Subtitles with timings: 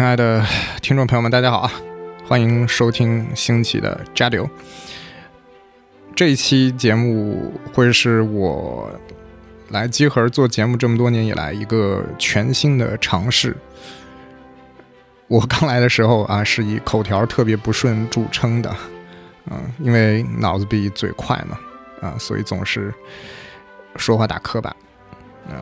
[0.00, 0.42] 亲爱的
[0.80, 1.70] 听众朋友们，大家好啊！
[2.26, 4.48] 欢迎收听兴起的加流。
[6.16, 8.90] 这一期节目会是我
[9.68, 13.54] 来集合做节目这么多年以来一个全新的尝试。
[15.28, 18.74] 我刚来的时候啊，是以口条特别不顺著称的，
[19.50, 21.58] 嗯，因为脑子比嘴快嘛，
[22.00, 22.90] 啊，所以总是
[23.96, 24.74] 说话打磕巴，
[25.50, 25.56] 嗯。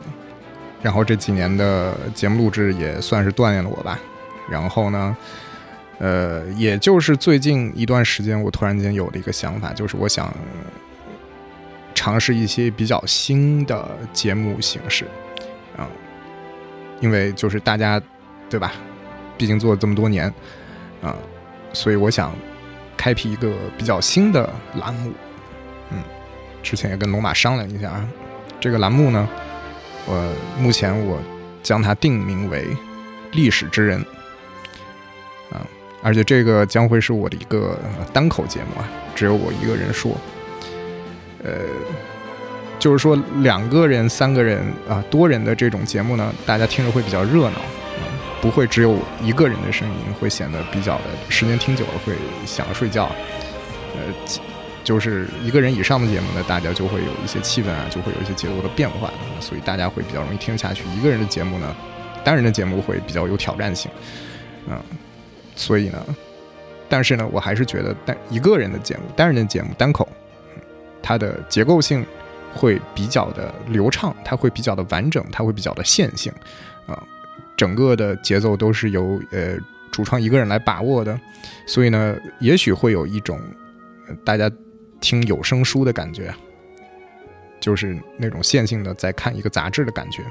[0.81, 3.99] 然后这几年的节目录制也算是锻炼了我吧。
[4.51, 5.15] 然后呢，
[5.99, 10.33] 呃，也就是最近一段时间，我突然间有了一个想法，就是我想
[11.93, 15.05] 尝试一些比较新的节目形式，
[15.77, 15.87] 啊，
[16.99, 18.01] 因为就是大家
[18.49, 18.71] 对吧？
[19.37, 20.33] 毕竟做了这么多年，
[21.01, 21.15] 啊，
[21.73, 22.33] 所以我想
[22.97, 25.11] 开辟一个比较新的栏目。
[25.91, 26.03] 嗯，
[26.61, 28.05] 之前也跟龙马商量一下，
[28.59, 29.27] 这个栏目呢。
[30.05, 31.21] 我目前我
[31.61, 32.65] 将它定名为
[33.33, 34.03] “历史之人”，
[36.01, 37.77] 而且这个将会是我的一个
[38.13, 40.15] 单口节目啊，只有我一个人说，
[41.43, 41.51] 呃，
[42.77, 47.59] 就是说两个人、三个人啊，多人的这种节目呢，大家听着会比较热闹，
[48.41, 52.13] 不会只有一个人的声音，会显得比较的时间听久了会
[52.45, 53.11] 想睡觉，
[53.95, 54.39] 呃。
[54.81, 60.83] 就是一个人以上的节目呢，大家就会有一些气氛啊，就会有一些节奏的变化，所以大家会比较容易听下去。
[60.97, 61.75] 一个人的节目呢，
[62.23, 63.91] 单人的节目会比较有挑战性，
[64.67, 64.81] 嗯，
[65.59, 66.05] 所以呢，
[66.87, 70.07] 但是呢，我还是觉得单一个人的节目，单人的节目单口，
[71.03, 72.05] 它的结构性
[72.53, 76.31] 会比较的流畅，它会比较的完整，它会比较的线性，
[76.87, 77.03] 啊，
[77.57, 79.57] 整个的节奏都是由呃
[79.91, 81.19] 主创一个人来把握的，
[81.65, 83.39] 所以呢，也许会有一种
[84.23, 84.49] 大家。
[85.01, 86.29] 听有声书的感觉，
[87.61, 90.21] 就是那种线性的在看一个杂志的感觉。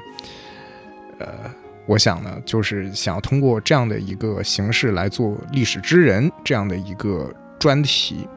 [1.17, 1.51] 呃，
[1.89, 8.27] 我想呢，就是想要通过这样的一个形式来做历史之人这样的一个专题。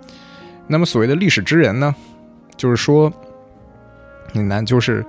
[0.66, 1.94] 那么所谓的历史之人呢，
[2.56, 3.12] 就是说，
[4.32, 5.04] 那就是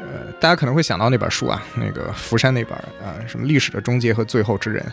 [0.00, 4.84] 呃，大家可能会想到那本书啊，那个福山那本啊，什么历史的终结和最后之人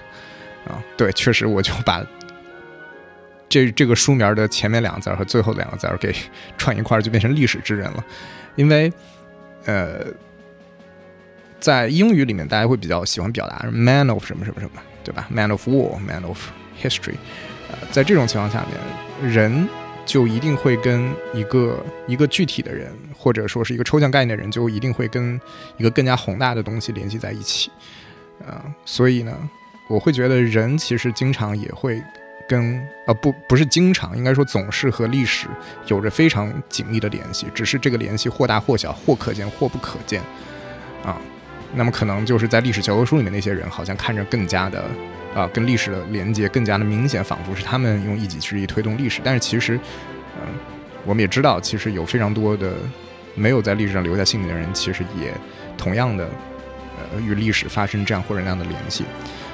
[0.68, 2.06] 啊，对，确实我就把。
[3.50, 6.16] 这这个书名的前面两个字和最后两个字给
[6.60, 8.06] 串一块就变成历史之人了，
[8.56, 8.94] 因为，
[9.66, 10.06] 呃，
[11.62, 16.38] 在英语里面，大家会比较喜欢表达 “man of 什么什么什么”，对吧？“man of war”，“man of
[16.82, 17.16] history”。
[17.70, 18.66] 呃，在这种情况下
[19.22, 19.70] 面，人
[20.06, 25.40] 就一定会跟一个一个具体的人，或者说是一个抽象概念的人，就一定会跟
[25.78, 27.72] 一个更加宏大的东西联系在一起。
[28.46, 29.38] 啊，所以呢，
[29.88, 32.04] 我会觉得人其实经常也会。
[32.50, 35.48] 跟呃不不是经常，应该说总是和历史
[35.88, 40.22] 有着非常紧密的联系，只是这个联系或大或小，或可见或不可见，
[41.06, 41.18] 啊，
[41.74, 44.84] 那么可能就是在历史教科书里面那些人，好像看着更加的
[45.34, 49.80] 啊，跟历史的连接更加的明显，仿佛是他们用一己之力推动历史，但是其实，
[50.36, 50.54] 嗯，
[51.06, 52.74] 我们也知道，其实有非常多的
[53.36, 55.34] 没有在历史上留下姓名的人，其实也
[55.78, 56.28] 同样的
[56.98, 59.06] 呃与历史发生这样或者那样的联系。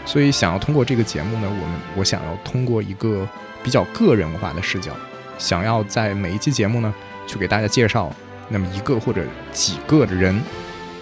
[0.06, 3.28] 所以，想要通过这个节目呢，我们我想要通过一个
[3.62, 4.92] 比较个人化的视角，
[5.38, 6.94] 想要在每一期节目呢，
[7.28, 8.12] 去给大家介绍
[8.50, 9.22] 那么一个或者
[9.52, 10.42] 几个的人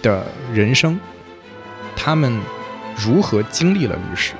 [0.02, 0.98] 的人生，
[1.94, 2.40] 他们
[2.96, 4.32] 如何经历了历史，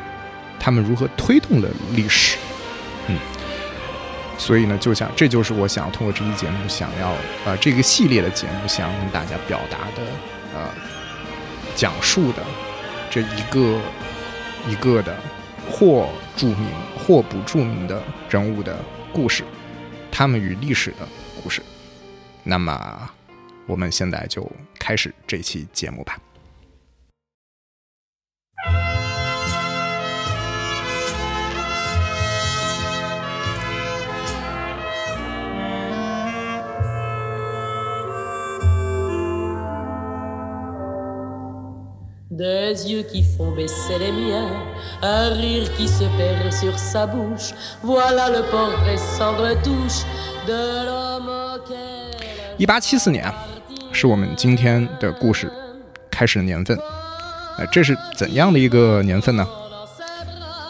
[0.59, 2.37] 他们如何推动了历史，
[3.09, 3.19] 嗯，
[4.39, 7.15] 所以呢，就想这就是我想要通过这期节目，想要
[7.45, 10.03] 呃这个系列的节目，想要跟大家表达的
[10.55, 10.69] 呃
[11.75, 12.43] 讲述的
[13.11, 13.81] 这一个。
[14.69, 15.17] 一个的
[15.71, 16.67] 或著名
[16.99, 18.77] 或不著名的人物的
[19.13, 19.45] 故事，
[20.11, 21.07] 他们与历史的
[21.41, 21.63] 故事。
[22.43, 23.09] 那么，
[23.69, 24.51] 我们现在就
[24.87, 26.17] 开始这期节目吧。
[52.57, 53.25] 一八七四年
[53.97, 55.51] 是我们今天的故事
[56.11, 56.79] 开始的年份。
[57.57, 59.49] 呃，这是怎样的一个年份呢？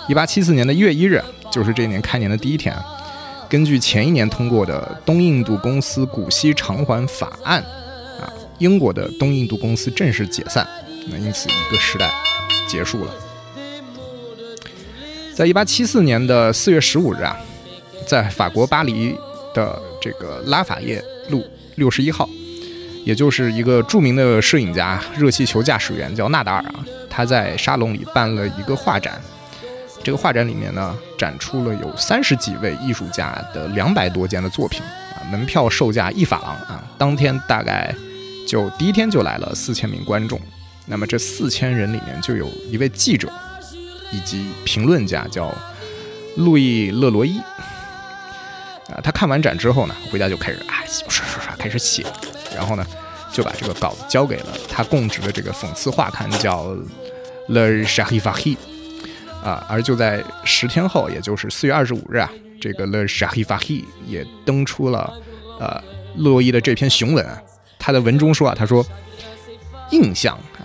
[0.09, 1.21] 一八七四年的一月一日，
[1.51, 2.73] 就是这一年开年的第一天。
[3.49, 7.61] 根据前一年通过的东印度公司股息偿还法案，
[8.21, 10.65] 啊，英国的东印度公司正式解散。
[11.11, 12.09] 那因此，一个时代
[12.69, 13.13] 结束了。
[15.35, 17.37] 在一八七四年的四月十五日啊，
[18.07, 19.19] 在法国巴黎
[19.53, 21.45] 的这个拉法叶路
[21.75, 22.29] 六十一号，
[23.07, 29.23] 也就是一个著名的摄影家、热气球驾驶员叫纳达尔啊，他在沙龙里办了一个画展。
[30.03, 36.83] 这个画展里面呢，展出了有三十几位艺术家的两百多件的作品啊，门票售价一法郎啊。
[36.99, 37.95] 当天大概
[38.45, 40.41] 就第一天就来了四千名观众。
[40.87, 43.31] 那么这四千人里面就有一位记者，
[44.11, 45.55] 以及评论家叫
[46.39, 47.39] 路易勒罗伊。
[47.39, 52.05] 啊，他看完展之后呢，回家就开始啊，刷刷刷开始写，
[52.55, 52.87] 然后呢，
[53.33, 56.77] 就把这个稿子交给了他供职的这个讽刺画刊，叫
[57.49, 58.57] Le s h a h i f a h i
[59.45, 65.13] 啊，而就在十天后，也就是四月二十五日啊，这个 Le s h a h i f a h i 也登出了
[65.59, 65.83] 呃
[66.17, 67.27] 勒罗伊的这篇雄文。
[67.79, 68.85] 他的文中说啊，他说
[69.91, 70.65] 印象啊。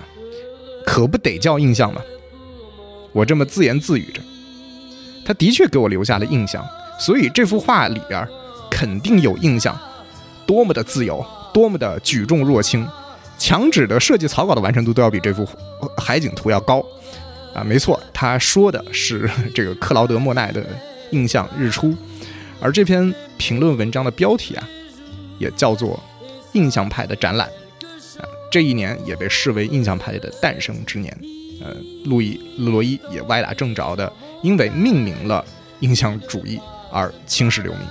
[0.83, 2.01] 可不得叫印象吗？
[3.13, 4.19] 我这么自言自语着，
[5.23, 6.67] 他的确给我留下了印象，
[6.99, 8.27] 所以这幅画里边
[8.69, 9.79] 肯定有印象。
[10.47, 12.87] 多么的自由，多么的举重若轻，
[13.37, 15.47] 墙纸的设计草稿的完成度都要比这幅
[15.97, 16.83] 海景图要高
[17.53, 17.63] 啊！
[17.63, 20.65] 没错，他说的是这个克劳德·莫奈的
[21.11, 21.95] 印象日出，
[22.61, 24.67] 而这篇评论文章的标题啊，
[25.37, 26.01] 也叫做
[26.53, 27.47] 《印象派的展览》。
[28.21, 31.17] 啊这一年也被视为印象派的诞生之年，
[31.63, 31.73] 呃，
[32.03, 34.11] 路易·路罗伊也歪打正着的，
[34.43, 35.43] 因为命名了
[35.79, 36.59] 印象主义
[36.91, 37.81] 而青史留名。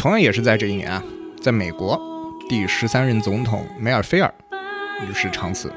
[0.00, 1.04] 同样也是在这一年啊，
[1.42, 2.00] 在美国，
[2.48, 4.32] 第十三任总统梅尔菲尔
[5.06, 5.70] 与世长辞，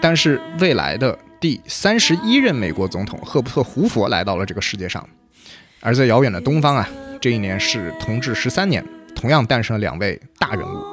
[0.00, 1.18] 但是未来的。
[1.40, 5.04] 第三十一任美国总统赫伯特·胡佛来到了这个世界上，
[5.80, 6.88] 而在遥远的东方啊，
[7.20, 8.84] 这一年是同治十三年，
[9.16, 10.84] 同样诞生了两位大人物，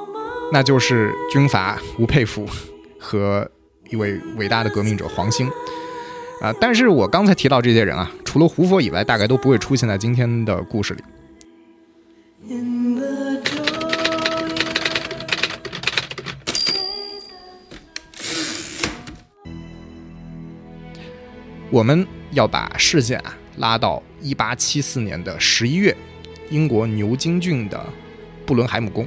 [0.52, 2.44] 那就是军阀吴佩孚
[2.98, 3.48] 和
[3.88, 5.48] 一位伟大的革命者黄兴
[6.40, 6.52] 啊。
[6.60, 11.02] 但是我刚才提到这些人啊，除了胡佛以外，大概都不会出现在今天的故事里。
[21.68, 25.94] 我们要把视线啊拉到一八七四年的十一月，
[26.48, 27.84] 英国牛津郡的
[28.46, 29.06] 布伦海姆宫，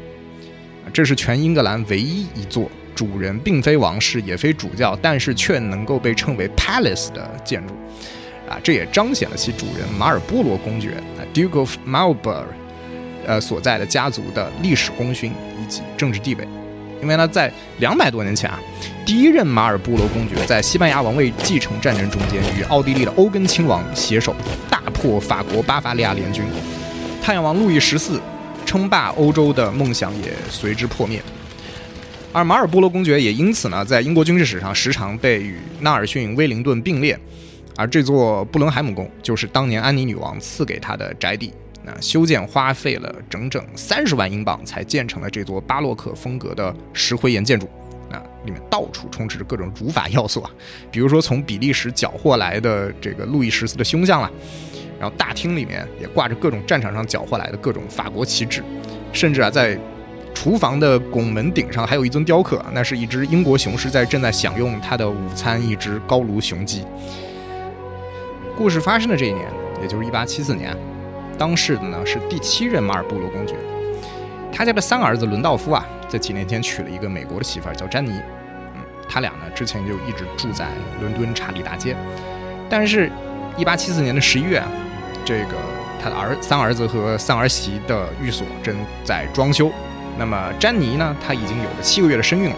[0.91, 7.73] 这是全英格兰唯一一座主人并非王室也非主教，但是却能够被称为 palace 的建筑，
[8.49, 11.01] 啊，这也彰显了其主人马尔波罗公爵。
[11.33, 12.45] Duke of Marlborough，
[13.29, 15.31] 呃所在的家族的历史功勋
[15.61, 16.47] 以及政治地位。
[16.99, 18.59] 因为呢，在两百多年前啊，
[19.05, 24.35] 第一任马尔波罗公爵在西班牙王位继承战争中间，与奥地利的欧根亲王携手
[24.69, 26.43] 大破法国巴伐利亚联军，
[27.21, 28.19] 太阳王路易十四
[28.65, 31.21] 称霸欧洲的梦想也随之破灭。
[32.33, 37.17] 而马尔波罗公爵也因此呢，在英国军事史上时常被与纳尔逊、威灵顿并列。
[37.77, 41.53] 而这座布伦海姆宫就是当年安妮女王赐给他的宅邸。
[42.01, 47.67] 修建花费了整整三十万英镑才建成了这座巴洛克风格的石灰岩建筑，
[48.11, 50.51] 啊，里面到处充斥着各种儒法要素啊，
[50.91, 54.31] 比如说从比利时缴获来的这个路易十四的胸像了，
[54.99, 58.63] 然后大厅里面也挂着各种战场上缴获来的各种法国旗帜，
[59.13, 59.79] 甚至啊，在
[60.33, 66.83] 厨房的拱门顶上还有一尊雕刻，那是一只英国雄狮在正在享用它的午餐，一只高卢雄鸡。
[68.55, 69.45] 故事发生的这一年，
[69.81, 70.75] 也就是一八七四年。
[71.39, 73.55] 当时的呢是第七任马尔布罗公爵，
[74.51, 78.11] 他家的三儿子伦道夫啊，在几年前娶了一个美国的媳妇儿叫詹妮，
[78.75, 80.67] 嗯，他俩呢之前就一直住在
[80.99, 81.95] 伦敦查理大街，
[82.69, 83.09] 但是
[83.57, 84.67] 1874年的十一月啊，
[85.23, 85.55] 这个
[86.03, 89.71] 他的儿三儿子和三儿媳的寓所正在装修，
[90.17, 92.55] 那么詹妮呢，她已经有了七个月的身孕了。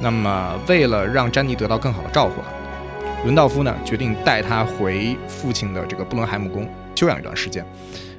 [0.00, 2.46] 那么为了让詹妮得到更好的照顾啊，
[3.24, 7.66] 伦道夫呢决定带她回父亲的这个布伦海姆宫休养一段时间。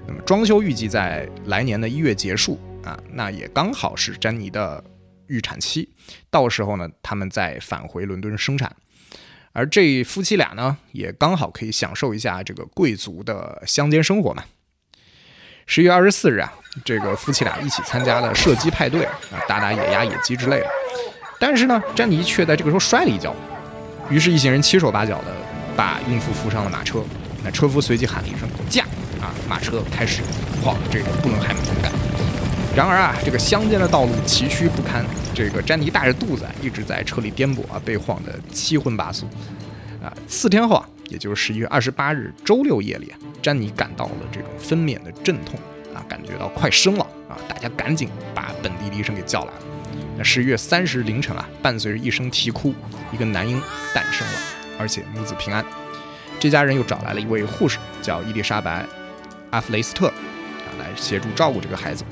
[0.09, 4.83] 那么装修预计在来年的一月结束啊，那也刚好是詹妮的
[5.27, 5.87] 预产期，
[6.31, 8.75] 到时候呢，他们再返回伦敦生产。
[9.53, 14.43] 而这夫妻俩呢，也刚好可以享受一下这个贵族的乡间生活嘛。
[15.67, 16.51] 十月二十四日啊，
[16.83, 19.13] 这个夫妻俩一起参加了射击派对啊，
[19.47, 20.67] 打打野鸭、野鸡之类的。
[21.39, 23.35] 但是呢，詹妮却在这个时候摔了一跤，
[24.09, 25.35] 于是，一行人七手八脚的
[25.75, 27.03] 把孕妇扶上了马车。
[27.43, 28.83] 那车夫随即喊了一声“驾”，
[29.21, 30.21] 啊，马车开始
[30.63, 31.91] 晃这个布伦海姆赶。
[32.75, 39.27] 然而啊，这个乡间的道路崎岖不堪，这个詹妮大着肚子一直在车里颠簸啊，被晃得七荤八素。
[40.01, 45.59] 啊，四天后啊，也就是十一月二十八日周六夜里啊，詹妮感到了这种分娩的阵痛
[45.93, 49.59] 啊，感觉到快生了啊，大家赶紧把本地的医生给叫来了。
[50.15, 52.73] 那十一月三十日凌晨啊，伴随着一声啼哭，
[53.11, 53.61] 一个男婴
[53.93, 54.33] 诞生了，
[54.79, 55.65] 而且母子平安。
[56.39, 58.83] 这家人又找来了一位护士，叫伊丽莎白·
[59.51, 62.03] 阿弗雷斯特啊，来协助照顾这个孩子。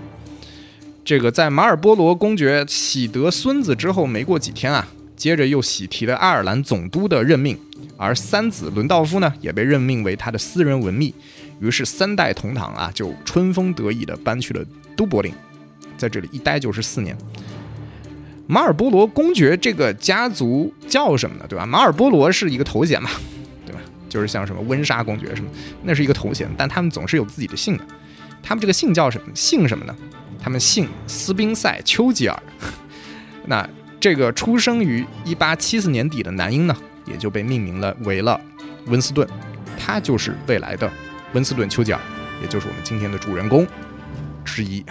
[1.03, 7.57] 这个在马尔波罗公爵喜得孙子之后没过几天啊，接着又喜提了爱尔兰总督的任命，
[7.95, 11.15] 而三子伦道夫呢也被任命为他的私人文秘，
[11.61, 14.65] 于是三代同堂啊就春风得意地搬去了
[14.97, 15.33] 都柏林，
[15.97, 17.17] 在这里一待就是四年。
[18.45, 21.45] 马尔波罗公爵这个家族叫什么呢？
[21.47, 21.65] 对吧？
[21.65, 23.09] 马尔波罗是一个头衔嘛，
[24.09, 25.49] 就是像什么温莎公爵什么，
[25.83, 27.83] 那是一个头衔，但他们总是有自己的姓的。
[28.41, 29.27] 他们这个姓叫什么？
[29.35, 29.95] 姓什么呢？
[30.39, 32.43] 他们姓斯宾塞丘吉尔，
[33.47, 33.67] 那
[33.99, 38.39] 这个出生于一八七四年底的男婴呢，也就被命名了为了
[38.85, 39.27] 温斯顿，
[39.77, 40.89] 他就是未来的
[41.33, 41.99] 温斯顿丘吉尔，
[42.41, 43.67] 也就是我们今天的主人公
[44.45, 44.85] 之一。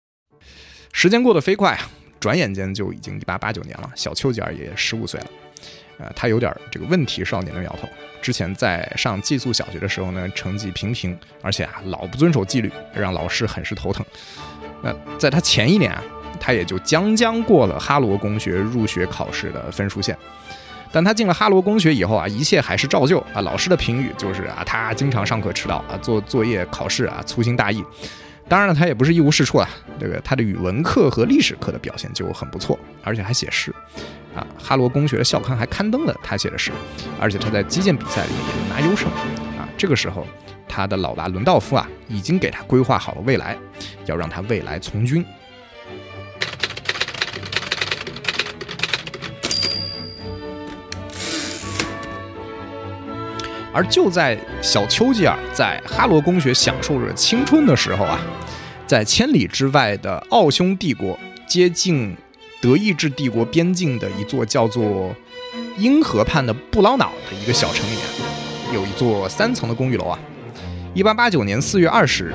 [0.92, 5.26] 时间过得飞快啊，转眼间就已经一八八九年了，小丘吉尔也十五岁了，
[6.02, 7.88] 呃，他有点这个问题少年的苗头。
[8.20, 14.04] 之前在上寄宿小学的时候呢，成绩平平，而且啊老不遵守纪律，让老师很是头疼。
[14.82, 16.02] 那在他前一年啊，
[16.40, 20.16] 他也就将将过了哈罗公学入学考试的分数线。
[20.94, 23.40] 但他进了哈罗公学以后啊，一切还是照旧啊。
[23.40, 27.82] 老师的评语就是啊，他经常上课迟到啊，做作业考试啊粗心大意。
[28.48, 29.68] 当然了，他也不是一无是处啊。
[29.98, 33.74] 这个他的语文课和历史课的表现就很不错，而且还写诗
[34.34, 34.46] 啊。
[34.58, 36.70] 哈罗公学的校刊还刊登了他写的诗，
[37.20, 39.10] 而且他在击剑比赛里面也能拿优胜
[39.58, 39.68] 啊。
[39.76, 40.26] 这个时候。
[40.74, 43.58] 他的老爸伦道夫啊，已经给他规划好了未来，
[44.06, 45.22] 要让他未来从军。
[53.70, 58.18] 而就在小丘吉尔在哈罗公学享受着青春的时候啊，
[58.86, 62.16] 在千里之外的奥匈帝国，接近
[62.62, 65.12] 德意志帝国边境的一座叫做
[65.76, 70.16] 英河畔的布劳瑙的一个小城里面，有一座三层的公寓楼啊。
[70.94, 72.34] 一八八九年四月二十日，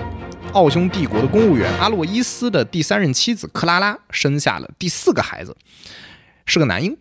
[0.52, 5.56] 奥匈帝国的公务员阿洛伊斯的第三任妻子克拉拉生下了第四个孩子，
[6.46, 6.98] 是个男婴，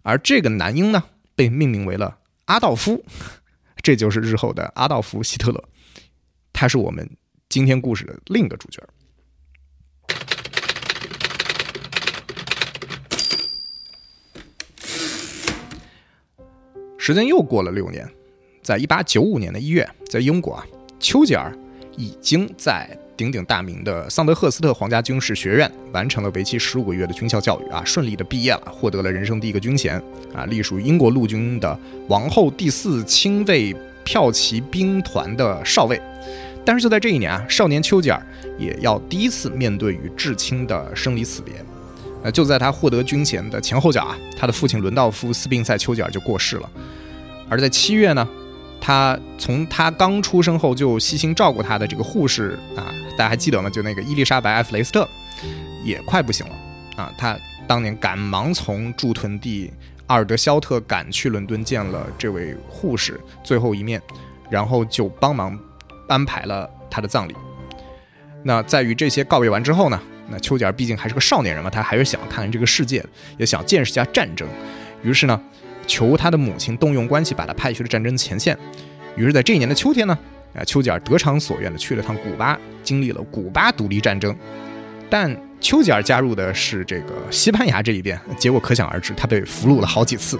[0.00, 1.04] 而这个男婴呢，
[1.36, 3.04] 被命名为了阿道夫，
[3.82, 5.62] 这就是日后的阿道夫·希特勒，
[6.50, 7.06] 他是我们
[7.50, 8.82] 今天故事的另一个主角。
[17.02, 18.06] 时间又过了六年，
[18.62, 20.62] 在一八九五年的一月，在英国啊。
[20.98, 21.50] 丘吉尔
[21.96, 29.96] 已经在鼎鼎大名的桑德赫斯特皇家军事学院完成了为期十五个月的军校教育啊，顺利的毕业了，获得了人生第一个军衔
[30.34, 35.98] 啊，隶属于英国陆军的王后第四亲卫骠骑兵团的少尉。
[36.66, 38.22] 但是就在这一年啊，少年丘吉尔
[38.58, 41.54] 也要第一次面对与至亲的生离死别。
[42.22, 46.70] 呃，就在他获得军衔的前后脚啊，他的父亲伦道夫·斯宾塞丘吉尔就过世了。
[47.48, 48.28] 而在七月呢？
[48.82, 53.68] 他从他刚出生后就悉心照顾他的这个护士啊，大家还记得吗？
[53.68, 55.06] 就那个伊丽莎白·埃弗雷斯特，
[55.84, 56.54] 也快不行了
[56.96, 57.12] 啊。
[57.18, 59.70] 他当年赶忙从驻屯地
[60.06, 64.00] 阿尔德肖特赶去伦敦见了这位护士最后一面，
[64.48, 65.58] 然后就帮忙
[66.08, 67.36] 安排了他的葬礼。
[68.42, 70.00] 那在与这些告别完之后呢，
[70.30, 73.04] 那丘吉尔毕竟还是个少年人嘛，他还是想看看这个世界，
[73.36, 74.48] 也想见识一下战争。
[75.02, 75.40] 于是呢。
[75.86, 78.56] 求他的母亲动用关系把他派去了战争前线，
[79.16, 80.16] 于是，在这一年的秋天呢，
[80.54, 84.36] 啊，丘吉尔得偿所愿的去了趟古巴，经历了古巴独立战争。
[85.08, 90.38] 但丘吉尔加入的是这个西班牙这一边，结果可想而知，他被俘虏了好几次。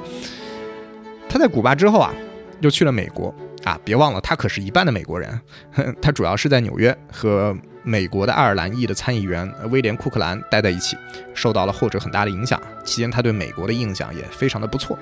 [1.28, 2.14] 他在古巴之后啊，
[2.60, 5.40] 又去了美国啊，别忘了他可是一半的美国人，
[6.00, 10.96] 他主要是在纽约和美国的爱尔兰裔的参议员威廉·库克兰待在一起，
[11.34, 12.60] 受到了后者很大的影响。
[12.84, 14.98] 期间，他对美国的印象也非常的不错。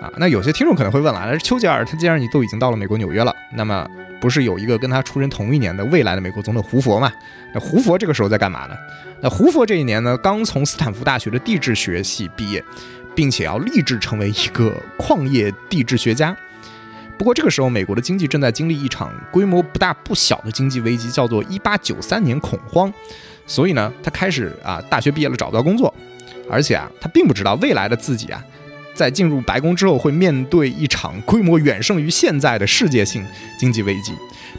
[0.00, 3.86] 啊，那有些听众可能会问了，那丘吉尔他既然你都已经到了美国纽约了，那么
[4.20, 7.10] 不是有一个跟他出生同一年的未来的美国总统胡佛嘛？
[7.54, 8.76] 那胡佛这个时候在干嘛呢？
[9.22, 12.62] 那胡佛这一年呢，刚从斯坦福大学的地质学系毕业，
[13.14, 16.36] 并且要立志成为一个矿业地质学家。
[17.18, 22.92] 不过这个时候，美国的经济正在经历一场规模不大不小的经济危机，叫做1893年恐慌。
[23.46, 25.92] 所以呢，他开始啊，大学毕业了找不到工作，
[26.50, 28.42] 而且啊，他并不知道未来的自己啊。
[28.94, 33.24] 在进入白宫之后，会面对一场规模远胜于现在的世界性
[33.58, 34.12] 经济危机。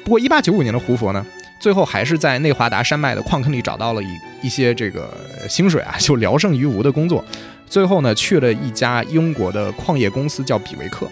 [0.04, 1.26] 不过，一八九五年的胡佛呢，
[1.60, 4.08] 最后还是在内华达山脉的矿坑里找到了一
[4.44, 5.12] 一些这个
[5.50, 7.24] 薪水啊，就聊胜于无的工作。
[7.68, 11.10] 最后呢，去了一家英国的矿业公司，叫比维克。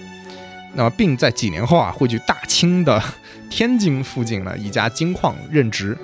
[0.77, 3.01] 那么，并在几年后啊，会去大清的
[3.49, 5.97] 天津附近的一家金矿任职，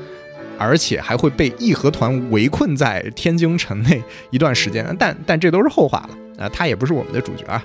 [0.57, 4.95] 而且还会被义和团围困在天津城内一段时间。
[4.97, 6.45] 但但这都是后话了。
[6.45, 7.63] 啊，他也不是我们的主角啊。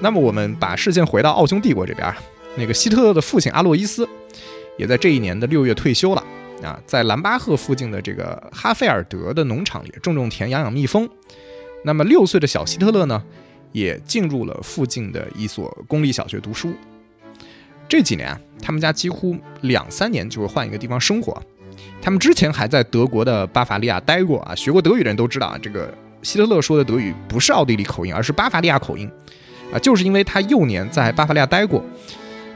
[0.00, 2.14] 那么，我们把视线回到奥匈帝国这边，
[2.56, 4.08] 那个希特勒的父亲阿洛伊斯，
[4.78, 6.23] 也在这一年的六月退休了
[6.64, 11.08] 啊，在兰巴赫附近的这个哈菲尔德的农场里种种田，养养蜜蜂。
[11.84, 13.22] 那么，六岁的小希特勒呢，
[13.72, 16.72] 也进入了附近的一所公立小学读书。
[17.86, 21.40] 这几年啊，他们家几乎两三年就会换一个地方生活。
[22.00, 25.92] 他们之前还在德国的巴伐利亚待过啊，学过德语的人都知道啊，这个
[26.22, 29.10] 希特勒说的德语不是奥地利口音，而是巴伐利亚口音
[29.72, 31.84] 啊，就是因为他幼年在巴伐利亚待过。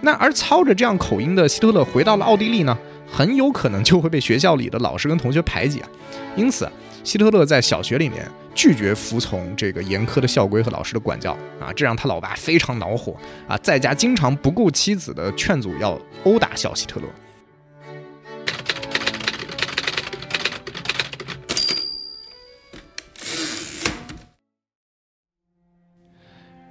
[0.01, 2.79] 那而操着这样口音的希特勒回到了奥地利呢，
[3.11, 5.89] 很有可能就会被学校里的老师跟同学排挤啊。
[6.37, 6.71] 因此，
[7.03, 17.07] 希特勒在小学里面拒绝服从这个严苛的校规和老师的管教啊，这让他老爸非常恼火啊，在家经常不顾妻子的劝阻要殴打小希特勒。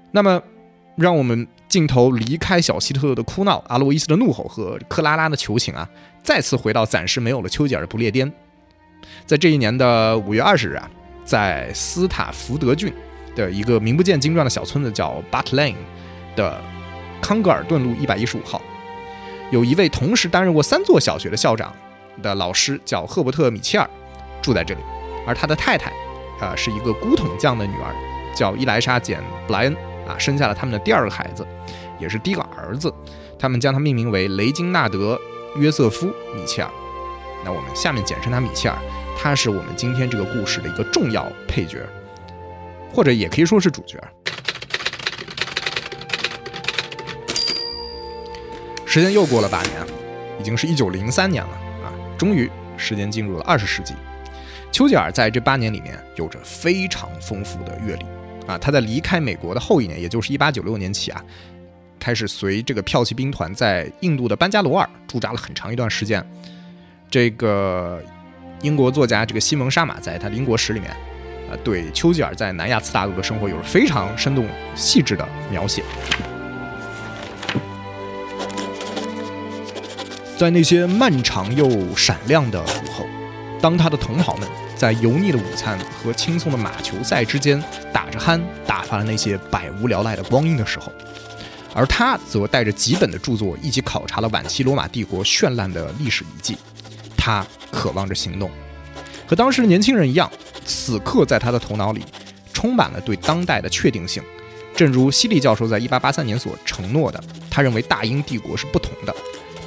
[0.09, 0.41] 那么，
[0.97, 5.87] 让我们镜头离开小希特勒的哭闹、阿洛伊斯的怒吼和克拉拉的求情啊，
[6.23, 8.31] 再次回到暂时没有了丘吉尔的不列颠。
[9.25, 10.89] 在这一年的五月二十日啊，
[11.23, 12.91] 在斯塔福德郡
[13.35, 15.75] 的一个名不见经传的小村子叫 Butt Lane
[16.35, 16.59] 的
[17.21, 18.59] 康格尔顿路一百一十五号，
[19.51, 21.71] 有一位同时担任过三座小学的校长
[22.23, 23.87] 的老师叫赫伯特·米切尔
[24.41, 24.81] 住在这里，
[25.27, 25.91] 而他的太太
[26.39, 27.93] 啊是一个古桶匠的女儿，
[28.35, 29.77] 叫伊莱莎·简·布莱恩。
[30.07, 31.45] 啊，生下了他们的第二个孩子，
[31.99, 32.93] 也是第一个儿子，
[33.37, 35.19] 他们将他命名为雷金纳德·
[35.59, 36.69] 约瑟夫·米切尔。
[37.43, 38.77] 那我们下面简称他米切尔，
[39.17, 41.79] 他是我们今天这个故事的一个重要配角，
[42.93, 44.01] 或者也可以说是主角。
[48.85, 49.85] 时间又过了八年，
[50.39, 51.51] 已经是一九零三年了
[51.83, 51.93] 啊！
[52.17, 53.93] 终于，时间进入了二十世纪。
[54.71, 58.05] 丘吉尔在这八年里面有着非常丰富的阅历。
[58.47, 61.21] 啊，他在离开美国的后一年，也就是一八九六年起啊，
[61.99, 66.25] 开始随这个骠骑兵团在印度的班加罗尔驻扎了很长一段时间。
[67.11, 68.01] 这个
[68.61, 70.89] 英国作家这个西蒙沙马在他《邻国史》里面，
[71.51, 75.83] 啊，对丘吉尔在南亚次大陆的生活有着非常生动细致的描写。
[80.37, 83.05] 在那些漫长又闪亮的午后，
[83.59, 84.47] 当他的同好们。
[84.77, 87.61] 在油腻的午餐和轻松的马球赛之间
[87.91, 90.91] 打着鼾，打发了那些百无聊赖的光阴的时候，
[91.73, 96.55] 而他则带着几本的著作一起考察了晚期罗马帝国绚烂的历史遗迹。
[97.17, 98.49] 他渴望着行动，
[99.27, 100.31] 和当时的年轻人一样，
[100.63, 102.05] 此刻在他的头脑里
[102.53, 104.23] 充满了对当代的确定性。
[104.75, 109.15] 正如西利教授在1883年所承诺的，他认为大英帝国是不同的。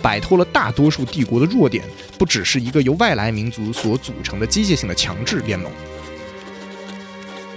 [0.03, 1.85] 摆脱了大多数帝国的弱点，
[2.19, 5.71] 不只是一个由外来民族所组成的机械性的强制联盟。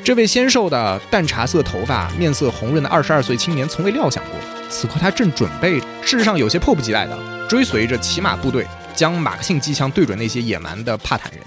[0.03, 4.34] 这位纤瘦的淡茶色头发、面色红润的二十二岁青年，从未料想过，
[4.69, 11.39] 此刻他正准备，事实上有些迫不及待地追随着骑马部队，将马克沁机枪对准那些野蛮的帕坦人，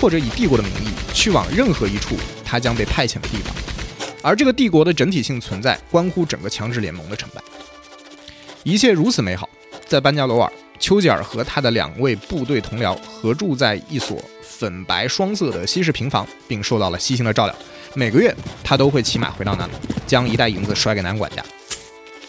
[0.00, 3.54] 或者以帝国的名义去往任何一处他将被派遣的地方。
[4.22, 7.42] 而这个帝国的整体性存在，关乎整个强制联盟的成败。
[8.62, 9.46] 一切如此美好。
[9.86, 17.54] 在班加罗尔，丘吉尔和他的两位部队同僚合住在一所粉白双色的西式平房，并受到了悉心的照料。
[17.94, 19.72] 每个月，他都会骑马回到那里，
[20.06, 21.44] 将一袋银子甩给男管家。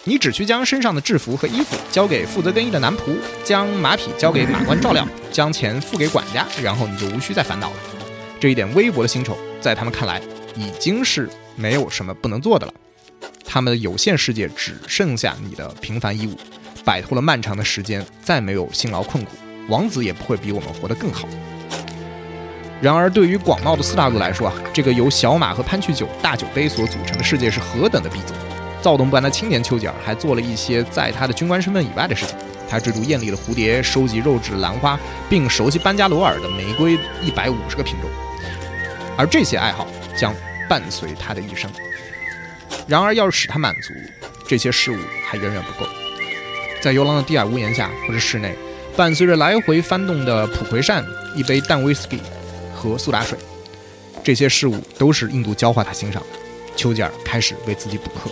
[0.03, 7.75] 你只需将身上的制服和衣服交给负责更衣的男仆，将马匹交给马官照料，将钱付给管家，然后你就无需再烦恼了。
[8.39, 10.21] 这一点微薄的薪酬，在他们看来，
[10.55, 12.73] 已经是没有什么不能做的了。
[13.43, 16.37] 他们的有限世界只剩下你的平凡衣物，
[16.85, 19.31] 摆脱了漫长的时间，再没有辛劳困苦，
[19.67, 21.27] 王子也不会比我们活得更好。
[22.81, 28.33] 然而，对于广袤的四大陆来说啊，这个由小马和潘趣酒大酒杯所组成的世界是何等的逼仄！
[28.81, 32.35] 躁动不安的青年丘吉尔还做了一些在他的军官身份以外的事情。
[32.69, 38.09] 他追逐艳丽的蝴蝶，收集肉质兰花，并熟悉班加罗尔的玫瑰一百五十个品种。
[39.17, 40.35] 而这些爱好将
[40.69, 41.71] 伴随他的一生。
[42.87, 43.93] 然而，要是使他满足，
[44.47, 45.89] 这些事物还远远不够。
[46.85, 48.55] 在游廊的低矮屋檐下或者室内，
[48.95, 51.03] 伴随着来回翻动的普葵扇、
[51.35, 52.19] 一杯淡威士忌
[52.75, 53.35] 和苏打水，
[54.23, 56.39] 这些事物都是印度教化他欣赏的。
[56.75, 58.29] 丘吉尔开始为自己补课。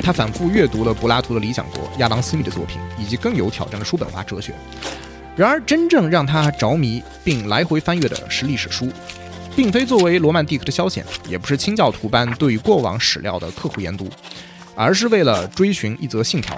[0.00, 4.54] 他反复阅读了柏拉图的《理想国》、亚当·斯密的作品，以及更有挑战的叔本华哲学。
[5.34, 8.88] 然而，真正让他着迷并来回翻阅的是历史书，
[9.56, 14.08] 并非作为罗曼蒂克的消遣，也不是清教徒般对过往史料的刻苦研读，
[14.76, 16.56] 而是为了追寻一则信条。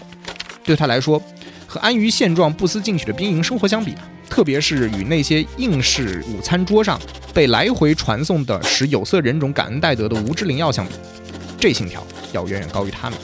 [0.64, 1.20] 对他来说，
[1.66, 3.94] 和安于现状、不思进取的兵营生活相比，
[4.29, 7.01] 特别是与那些应试午餐桌上
[7.33, 10.94] 被来回传送的使有色人种感恩戴德的无知灵药相比，
[11.59, 13.18] 这信条要远远高于他们。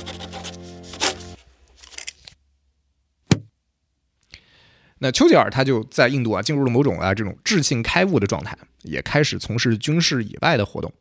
[5.06, 10.92] 那丘吉尔他就在印度啊进入了某种啊这种智性开悟的状态，也开始从事军事以外的活动。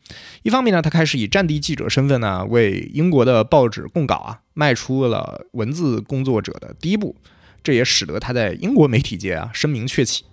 [0.44, 7.16] 一方面呢，他开始以战地记者身份呢为英国的报纸供稿啊，迈出了文字工作者的第一步。
[7.64, 10.24] 这也使得他在英国媒体界啊声名鹊起。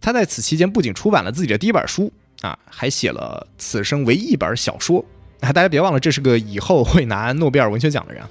[0.00, 2.12] 他在此期间不仅出版了自己的第一本书
[2.42, 5.04] 啊，还写了此生唯一一本小说
[5.40, 5.52] 啊。
[5.52, 8.22] 大家别忘了，这是个以后会拿诺贝尔文学奖的人。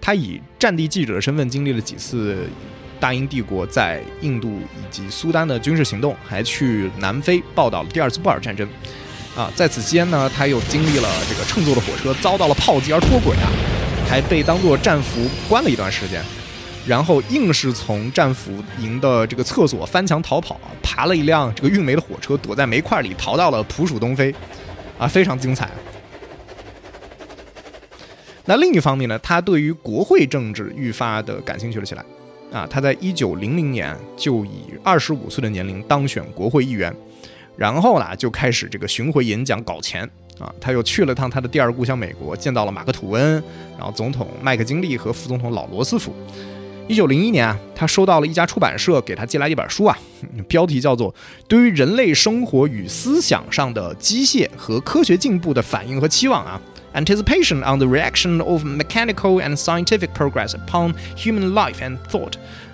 [0.00, 2.48] 他以战地记者的身份经历了几次。
[3.00, 8.68] 大英帝国在印度以及苏丹的军事行动，还去南非报道了第二次布尔战争。
[9.36, 13.52] 啊，在此期间呢，他又经历了这个乘坐的火车遭到了炮击而脱轨啊，
[14.08, 16.24] 还被当作战俘关了一段时间，
[16.86, 24.34] 然后硬是从战俘营的这个厕所翻墙逃跑，爬了一辆这个运煤的火车，躲在煤块里逃到了普属东非，
[24.96, 25.70] 啊，非常精彩。
[28.46, 32.02] 那另一方面呢，他对于国会政治愈发的感兴趣了起来。
[32.52, 36.94] 啊，他在一九零零年就以二十五岁的年龄当选国会议员，
[37.56, 40.52] 然后呢就开始这个巡回演讲搞钱啊。
[40.60, 43.42] 他又去了趟他的第二故乡美国，见到了马克吐温，
[43.76, 46.14] 然后总统麦克金利和副总统老罗斯福。
[46.88, 49.98] 一九零一年啊，他收到了一家出版社给他寄来一本书啊，
[50.46, 51.12] 标题叫做
[51.48, 56.60] 《对于人类生活与思想上的机械和科学进步的反应和期望》啊。
[56.96, 62.32] Anticipation on the reaction of mechanical and scientific progress upon human life and thought，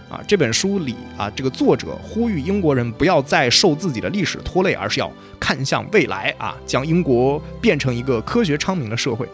[0.09, 9.29] 啊，这本书里啊，这个作者呼吁英国人不要再受自己的历史拖累，而是要看向未来啊，将英国变成一个科学昌明的社会。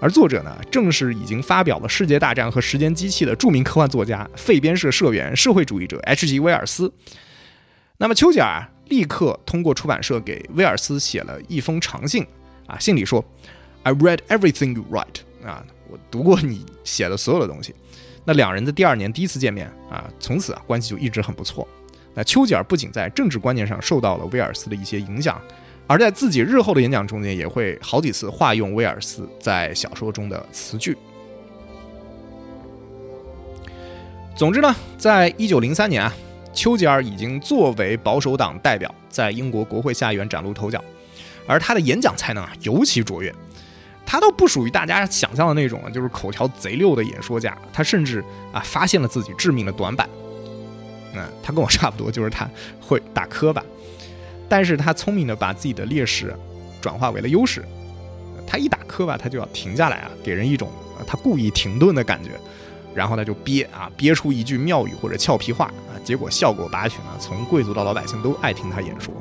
[0.00, 6.40] 而作者呢，正是已经发表了《世界大战》和《时间机器》的著名科幻作家、废编社社员、社会主义者 H.G.
[6.40, 6.90] 威尔斯。
[7.98, 12.26] 那么丘吉尔立刻通过出版社给威尔斯写了一封长信
[12.66, 13.22] 啊，信里说。
[13.86, 17.72] I read everything you write 啊，我读过你写的所有的东西。
[18.24, 21.66] 那两人的第二年第一次见面啊，从此啊关系就一直很不错。
[22.12, 25.40] 那丘吉尔不仅在政治观念上受到了威尔斯的一些影响，
[25.86, 30.98] 而在自己日后的演讲中间也会好几次化用威尔斯在小说中的词句。
[34.34, 36.12] 总之呢，在一九零三年啊，
[36.52, 40.82] 丘吉尔已经作为保守党代表在英国国会下议院崭露头角，
[41.46, 43.32] 而他的演讲才能啊尤其卓越。
[44.06, 47.58] 他都不属于大家想象的那种，就是口条贼溜的演说家。
[47.72, 50.08] 他甚至啊发现了自己致命的短板。
[51.14, 52.48] 嗯，他跟我差不多，就是他
[52.80, 53.62] 会打磕巴，
[54.48, 56.32] 但是他聪明的把自己的劣势
[56.80, 57.64] 转化为了优势。
[58.46, 60.70] 他一打磕巴，他就要停下来啊，给人一种
[61.06, 62.30] 他故意停顿的感觉，
[62.94, 69.12] 然后他就憋啊憋出一句妙语或者俏皮话啊，结果效果拔群啊，从贵族到老百姓都爱听他演说。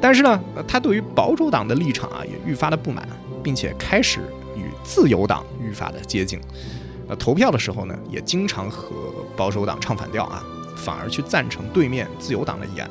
[0.00, 3.08] 但是呢，他对于保守党的立场啊也愈发的不满。
[3.42, 4.20] 并且开始
[4.56, 6.40] 与自由党愈发的接近，
[7.08, 8.90] 呃，投票的时候呢，也经常和
[9.36, 10.42] 保守党唱反调啊，
[10.76, 12.90] 反而去赞成对面自由党的议案。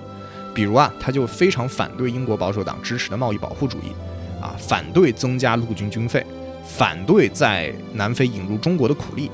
[0.54, 3.94] 比如啊，他就非常反对英国保守党支持的贸易保护主义，
[4.42, 6.26] 啊，反对增加陆军军费，
[6.66, 9.32] 反对在南非引入中国的苦力，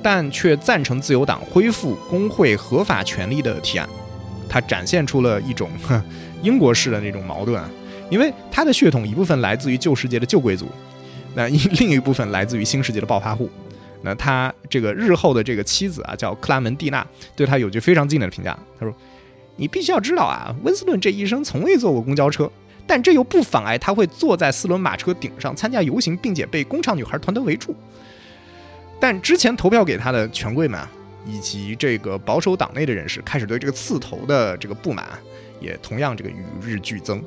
[0.00, 3.88] 但却赞成自由党恢复工会合法权利的提案。
[4.48, 5.68] 他展现出了一种
[6.40, 7.68] 英国式的那种矛盾啊。
[8.14, 10.68] 因为他的血统一部分来自于旧世界的旧贵族，
[11.34, 11.48] 那
[11.80, 13.50] 另一部分来自于新世界的暴发户。
[14.02, 18.56] 那他这个日后的这个妻子啊，叫克拉门蒂娜，对他有句非常经典的评价。
[18.78, 18.94] 他说
[19.56, 22.48] ：“你必须要知道啊，温斯顿这一生从未坐过公交车，
[22.86, 27.74] 但这又不妨碍他会坐在四轮马车顶上参加游行，并且被工厂女孩团团围住。
[29.00, 30.88] 但之前投票给他的权贵们啊，
[31.26, 35.04] 以及这个保守党内的人士开始对这个刺头的这个不满，
[35.58, 37.20] 也同样这个与日俱增。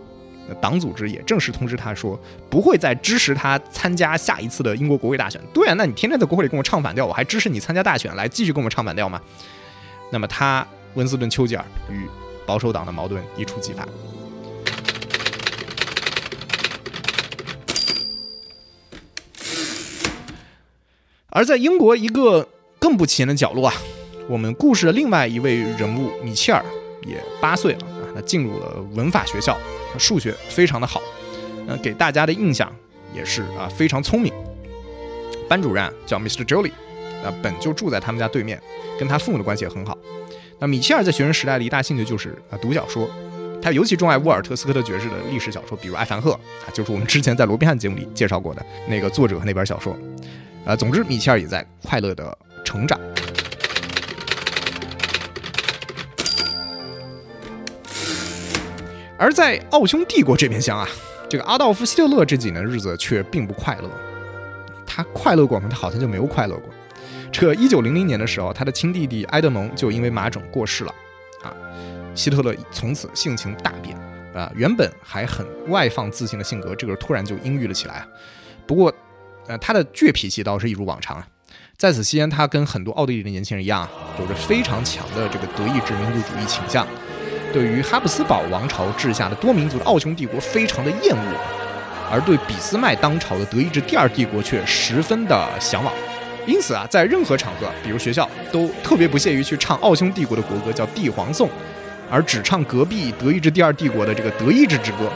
[0.48, 5.42] 那党组织也正式通知他说，不会再支持他参加下一次的英国国会大选。
[5.54, 9.22] 对啊，那你天天在国会里跟我唱反调，我还支持你参加大选来继续跟我们唱反调吗？
[10.12, 12.08] 那么他温斯顿·丘吉尔与
[12.46, 13.86] 保守党的矛盾一触即发。
[21.30, 22.48] 而在英国一个
[22.80, 23.74] 更不起眼的角落啊，
[24.28, 26.64] 我们故事的另外一位人物米切尔
[27.06, 29.56] 也八岁了啊，他进入了文法学校，
[29.98, 31.02] 数学非常的好，
[31.68, 32.72] 呃，给大家的印象
[33.14, 34.34] 也是啊非常聪明。
[35.50, 36.46] 班主任叫 Mr.
[36.46, 36.72] Jolie，
[37.24, 38.62] 啊，本就住在他们家对面，
[39.00, 39.98] 跟他父母的关系也很好。
[40.60, 43.10] 那米切尔在学生时代的一大兴趣就是啊读小说，
[43.62, 49.98] 他尤其钟爱沃尔特斯科特爵士的历史小说，比如《艾凡赫》啊，就是我们之前在罗宾汉节目里介绍过的那个作者和那本小说。
[50.66, 53.00] 啊，总之，米切尔也在快乐的成长。
[59.18, 60.88] 而在奥匈帝国这边厢啊，
[61.30, 63.90] 这个阿道夫·希特勒这几年日子却并不快乐。
[64.86, 65.68] 他快乐过吗？
[65.70, 66.70] 他好像就没有快乐过。
[67.32, 70.94] 这一九零零年的时候，他的亲弟弟埃德蒙就因为麻疹过世了。
[71.44, 71.52] 啊，
[72.16, 73.98] 希特勒从此性情大变。
[74.34, 78.06] 啊，原本还很外放自信的性格，这个突然就阴郁了起来。
[78.68, 78.94] 不过，
[79.48, 81.28] 呃，他的倔脾气倒是一如往常啊。
[81.76, 86.86] 在此期间，他跟很多奥地利的年轻人一样，有着非常强的这个德意志民族主义倾向，
[87.58, 91.34] 对于哈布斯堡王朝治下的多民族的奥匈帝国非常的厌恶，
[92.12, 95.92] 而对俾斯麦当朝的德意志第二帝国却十分的向往。
[96.46, 101.50] 因此啊，在任何场合，比如学校，都特别不屑于去唱奥匈帝国的国歌，叫帝皇颂，
[102.12, 105.12] 而只唱隔壁德意志第二帝国的这个德意志之歌。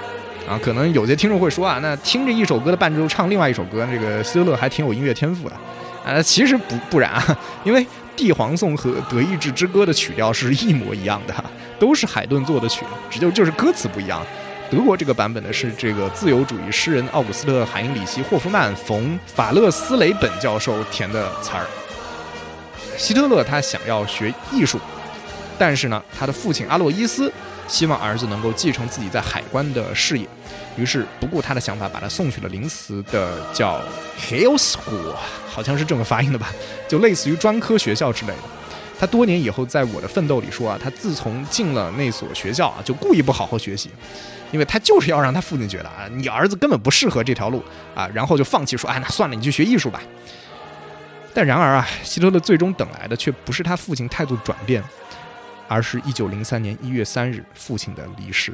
[0.49, 5.55] 啊，可能有些听众会说啊，那听着一首歌的伴奏唱另外一首歌，这个希特勒还挺有音乐天赋的。
[6.03, 11.33] 啊，其实不不然啊，因为帝皇颂和德意志之歌的曲调是一模一样的，
[11.79, 14.25] 都是海顿做的曲，只就就是歌词不一样。
[14.69, 21.65] 德国这个版本呢是这个自由主义诗人奥古斯特·海因里希·霍夫曼冯·法勒斯雷本教授填的词儿。
[22.97, 24.79] 希特勒他想要学艺术，
[25.57, 27.31] 但是呢，他的父亲阿洛伊斯
[27.67, 30.25] 希望儿子能够继承自己在海关的事业。
[30.77, 33.81] 于是不顾他的想法，把他送去了临时的叫
[34.19, 35.13] Hill School，
[35.47, 36.51] 好像是这么发音的吧，
[36.87, 38.43] 就类似于专科学校之类的。
[38.99, 43.89] 他多年以后在我的奋斗里说啊，他自从进了那所学校啊，就故意不好好学习，
[44.51, 47.63] 因为他就是要让他父亲觉得啊，你儿子根本不适合这条路
[47.95, 49.99] 啊，然后就放弃说，哎，那算了，你去学艺术吧。
[51.33, 54.83] 但然而啊，希特勒最终等来的却不是他父亲态度转变，
[55.67, 58.53] 而是一九零三年一月三日父亲的离世。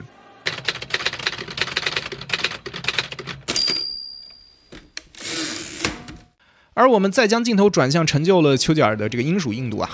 [6.78, 9.90] 而我们再将镜头转向成就了丘吉尔的这个英属印度啊，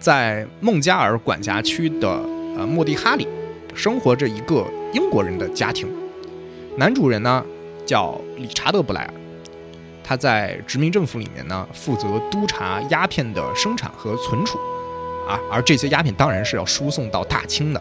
[0.00, 2.08] 在孟加尔管辖区的
[2.56, 3.28] 呃莫蒂哈里，
[3.72, 5.88] 生活着一个英国人的家庭。
[6.76, 7.46] 男主人呢
[7.86, 9.14] 叫理查德·布莱尔，
[10.02, 14.58] 他在殖民政府里面呢负责督察鸦片的生产和存储，
[15.28, 17.80] 啊，而这些鸦片当然是要输送到大清的。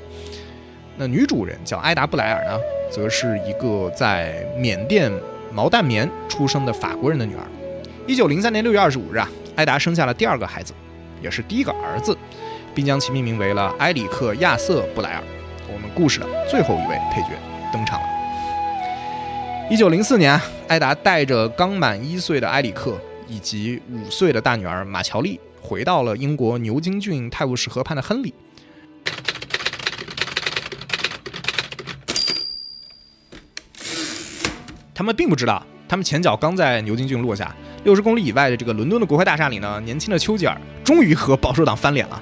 [0.95, 2.59] 那女主人叫埃达·布莱尔呢，
[2.91, 5.11] 则是一个在缅甸
[5.51, 7.41] 毛淡棉出生的法国人的女儿。
[8.07, 10.73] 一九零三年六月二十五日啊，埃达生下了第二个孩子，
[11.21, 12.17] 也是第一个儿子，
[12.73, 15.23] 并将其命名为了埃里克·亚瑟·布莱尔。
[15.67, 17.31] 我们故事的最后一位配角
[17.73, 18.07] 登场了。
[19.69, 20.39] 一九零四年，
[20.69, 28.33] 埃达带着刚满一岁的埃里克以及五岁的大女儿马乔丽，回到了英国牛津郡泰晤士河畔的亨利。
[34.95, 37.53] 他们并不知道，他们前脚刚在牛津郡落下。
[37.87, 42.21] 六十公里以外的这个伦敦的国会大厦里呢，年轻的丘吉尔终于和保守党翻脸了。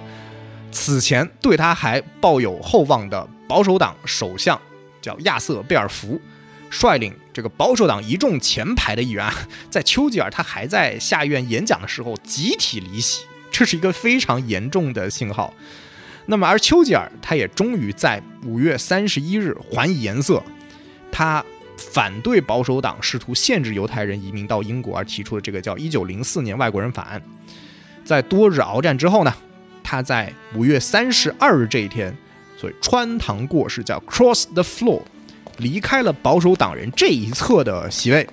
[0.71, 4.61] 此前对他还抱有厚望的保守党首相
[5.01, 6.21] 叫亚瑟·贝尔福，
[6.69, 9.27] 率领这个保守党一众前排的议员，
[9.71, 15.51] 在丘吉尔他还在下议院演讲的时候集体离席，这是一个非常严重的信号。
[16.27, 20.43] 那么而丘吉尔他也终于在五月三十一日还以颜色，
[21.11, 21.43] 他。
[21.95, 27.21] 反对保守党试图限制犹太人移民到英国而提出的这个叫《一九零四年外国人法案》，
[28.03, 29.33] 在多日鏖战之后呢，
[29.81, 32.13] 他在五月三十二日这一天，
[32.57, 35.01] 所以穿堂过市，叫 cross the floor，
[35.59, 38.27] 离开了保守党人这一侧的席位，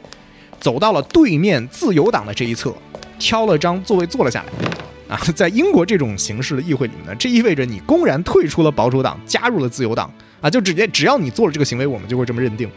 [0.58, 2.74] 走到了对面自由党的这一侧，
[3.16, 5.14] 挑了张座位坐了下来。
[5.14, 12.68] 啊，在英国这种形式的议会里面呢，这意味着你公然退出了保守党，加入了自由党啊，就直接只要你做了这个行为，我们就会这么认定。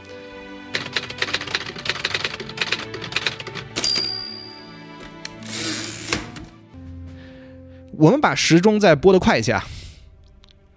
[7.98, 9.64] 我们把时钟再拨得快一些啊，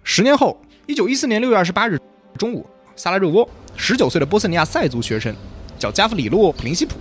[0.03, 1.99] 十年后，一九一四年六月二十八日
[2.37, 5.35] 中午，萨拉热窝，十九岁的波斯尼亚塞族学生
[5.77, 6.97] 叫加夫里洛·普林西普，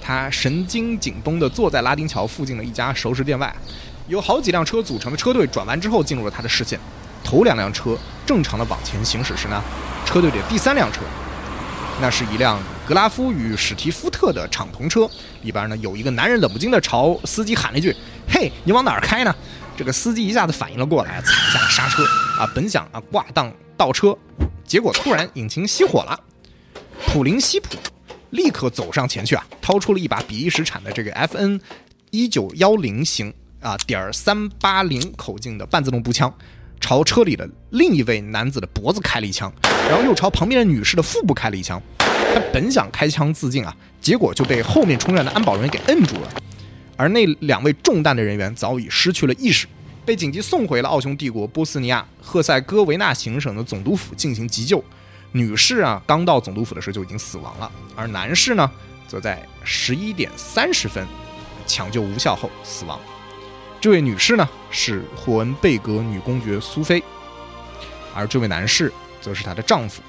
[0.00, 3.54] 他神经紧绷地坐在拉丁桥附近的一家熟食店外，
[4.08, 6.80] 有好几辆车组成的车队转弯之后进入了他的视线。
[7.22, 9.62] 头两辆车正常的往前行驶时呢，
[10.06, 11.02] 车队的第三辆车，
[12.00, 15.08] 那是一辆格拉夫与史提夫特的敞篷车，
[15.42, 17.94] 里边呢有一个男人冷不丁地朝司机喊了一句
[18.30, 19.34] ：“嘿，你往哪儿开呢？”
[19.76, 22.04] 这个司机一下子反应了过来，踩下了刹车
[22.38, 24.16] 啊，本想啊挂档倒车，
[24.64, 26.20] 结果突然引擎熄火了。
[27.06, 27.78] 普林西普
[28.28, 31.58] 立刻走上前去啊，掏出了一把比利时产的这个 FN
[32.10, 36.30] 一九幺零型啊点三八零口径的半自动步枪，
[36.78, 39.50] 朝车里的另一位男子的脖子开了一枪，
[39.88, 41.80] 然后又朝旁边的女士的腹部开了一枪。
[41.98, 46.28] 他本想开枪自尽啊，结果就被后面冲上的安保人员给摁住了。
[47.00, 49.66] 而那两位中弹的人员早已失去了意识，
[50.04, 54.84] 被紧急送回了奥匈帝国波斯尼亚赫塞哥维纳行省的总督府进行急救。
[55.32, 58.70] 女士啊，刚到总督府的时候就已经死亡了，而男士呢，
[59.08, 61.06] 则在十一点三十分
[61.66, 63.00] 抢救无效后死亡。
[63.80, 67.02] 这位女士呢，是霍恩贝格女公爵苏菲，
[68.14, 70.02] 而这位男士则是她的丈夫，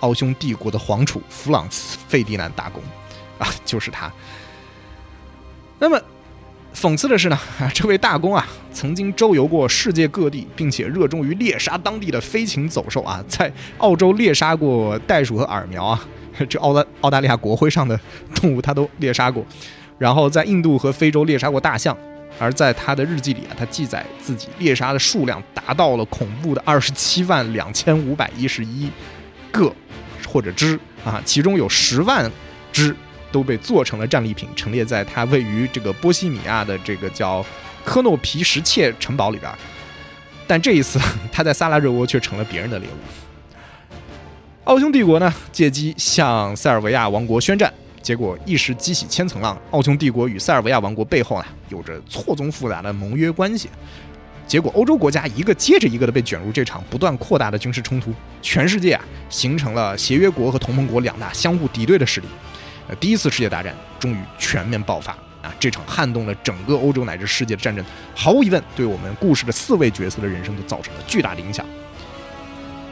[0.00, 2.82] 奥匈帝国的皇储弗朗茨费迪南大公，
[3.38, 4.12] 啊，就是他。
[5.78, 6.02] 那么。
[6.74, 7.38] 讽刺的是呢，
[7.74, 16.04] 这位大公啊，曾经周游过世界各地，并且热衷于猎杀当地的飞禽走兽啊，在澳洲猎杀过袋鼠和耳苗啊，
[16.48, 17.98] 这澳大澳大利亚国徽上的
[18.34, 19.44] 动物他都猎杀过，
[19.98, 21.96] 然后在印度和非洲猎杀过大象，
[22.38, 28.90] 而在他的日记里啊，他记载自己猎杀的数量达到了恐怖的二十七万两千五百一十一
[29.52, 29.72] 个
[30.26, 32.28] 或者只啊，其中有十万
[32.72, 32.96] 只。
[33.32, 37.44] 都被做成了战利品，陈列在他位于这个波西米亚的这个叫
[37.84, 39.50] 科诺皮什切城堡里边。
[40.46, 41.00] 但这一次，
[41.32, 42.92] 他在萨拉热窝却成了别人的猎物。
[44.64, 49.60] 奥匈帝国呢，借机向塞尔维亚王国宣战，结果一时激起千层浪。
[49.70, 53.68] 奥匈帝国与塞尔维亚王国背后呢，有着错综复杂的盟约关系。
[54.46, 62.26] 结果，欧洲国家一个接着一个的被卷入这场不断扩大的军事冲突，全世界啊，形成了协约国和同盟国两大相互敌对的势力。
[62.88, 65.54] 呃，第一次世界大战终于全面爆发啊！
[65.60, 71.64] 这场撼动了整个欧洲乃至世界的战争，毫无疑问对我们故事的四位角色的人生都造成了巨大的影响。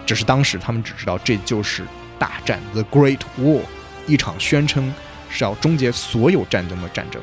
[0.07, 1.85] 只是当时他们只知道这就是
[2.18, 3.62] 大战 The Great War，
[4.07, 4.92] 一场宣称
[5.29, 7.22] 是要终结所有战争的战争。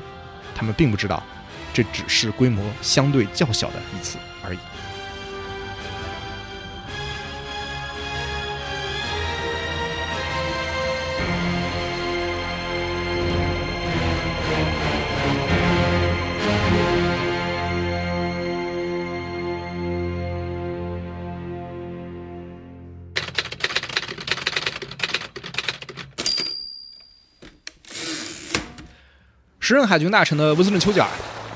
[0.56, 1.24] 他们并不知道，
[1.74, 4.18] 这只是规模相对较小的一次
[29.68, 31.06] 时任海军大臣的温斯顿·丘吉尔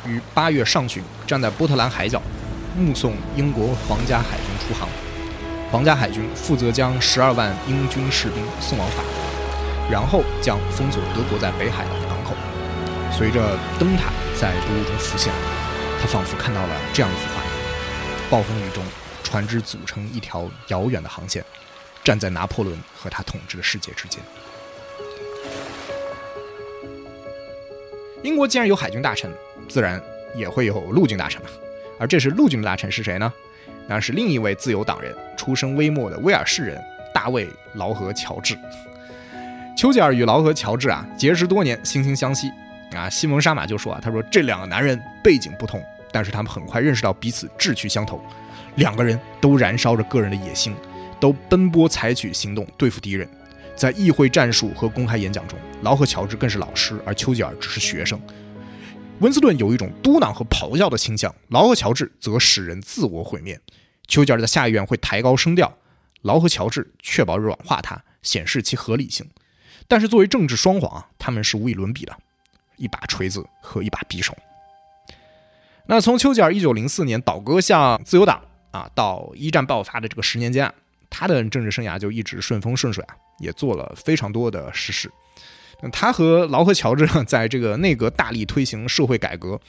[0.05, 2.21] 于八月上旬站在波特兰海角，
[2.75, 4.89] 目送英国皇家海军出航。
[5.71, 12.35] 皇家海军负责将十二万英军士兵送往法国，然后将封锁德国在北海的港口。
[13.17, 15.31] 随着灯塔在薄雾中浮现，
[16.01, 17.51] 他仿佛看到了这样一幅画面：
[18.29, 18.83] 暴风雨中，
[19.23, 21.45] 船只组成一条遥远的航线，
[22.03, 24.21] 站在拿破仑和他统治的世界之间。
[28.23, 29.31] 英国既然有海军大臣，
[29.67, 30.01] 自然
[30.35, 31.49] 也会有陆军大臣嘛。
[31.99, 33.31] 而这是陆军的大臣是谁呢？
[33.87, 36.81] 那是另一位自由党人，出身微末的威尔士人
[37.13, 38.57] 大卫劳合乔治。
[39.75, 42.49] 丘吉尔与劳合乔治啊结识多年，惺惺相惜
[42.95, 43.09] 啊。
[43.09, 48.21] 西蒙沙马就说啊，他说这两个男人背景不同，但是他们很快认识到彼此志趣相投，
[48.75, 50.75] 两个人都燃烧着个人的野心，
[51.19, 53.27] 都奔波采取行动对付敌人。
[53.81, 58.21] 在议会战术和公开演讲中，劳和乔治更是老师，而丘吉尔只是学生。
[59.21, 63.59] 温斯顿有一种嘟囔和咆哮的倾向，劳和乔治则使人自我毁灭。
[64.07, 65.75] 丘吉尔在下议院会抬高声调，
[66.21, 69.27] 劳和乔治确保软化他，显示其合理性。
[69.87, 72.15] 但是作为政治双簧啊，他们是无与伦比的，
[72.77, 74.37] 一把锤子和一把匕首。
[75.87, 80.73] 那从丘吉尔1904年倒戈向自由党啊，到一战爆发的这个十年间啊，
[81.11, 83.15] 他的政治生涯就一直顺风顺水啊。
[83.39, 85.11] 也做了非常多的实事。
[85.81, 89.59] 那他和劳合乔治在这个内阁大力推行社会改革，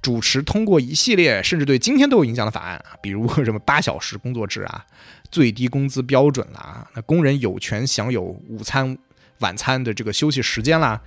[0.00, 4.84] 主持通过一系列甚至对今天都有影响的法案啊，比如什么八小时工作制啊、
[5.30, 8.98] 最低工资标准啦，那工人有权享有午餐、
[9.38, 11.00] 晚餐的这个休息时间啦，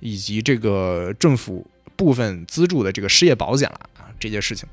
[0.00, 4.66] 以及这个政府部分资助的这个失业保险啦啊这些事情。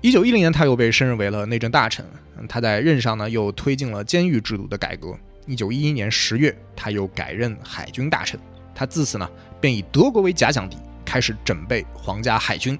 [0.00, 2.04] 一九一零年，他又被升任为了内政大臣。
[2.48, 5.12] 他在任上呢，又推进了监狱制度的改革。
[5.44, 8.38] 一九一一年十月，他又改任海军大臣。
[8.76, 9.28] 他自此呢，
[9.60, 12.78] 便以德国为假想敌，开始整备皇家海军。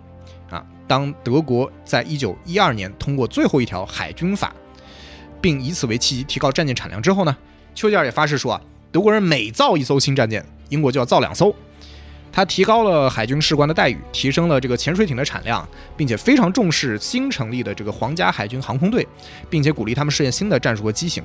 [0.49, 4.55] 啊，当德国在一九一二年通过最后一条海军法，
[5.41, 7.37] 并以此为契机提高战舰产量之后呢，
[7.75, 8.61] 丘吉尔也发誓说啊，
[8.93, 11.53] 德国人每造一艘新战舰，英国就要造两艘。
[12.33, 15.67] 他提高了海军士官的待遇，提升了这个潜水艇的产量，
[15.97, 19.07] 并且非常重视新成立的这个皇家海军航空队，
[19.51, 21.25] 并且鼓励他们试验新的战术和机型。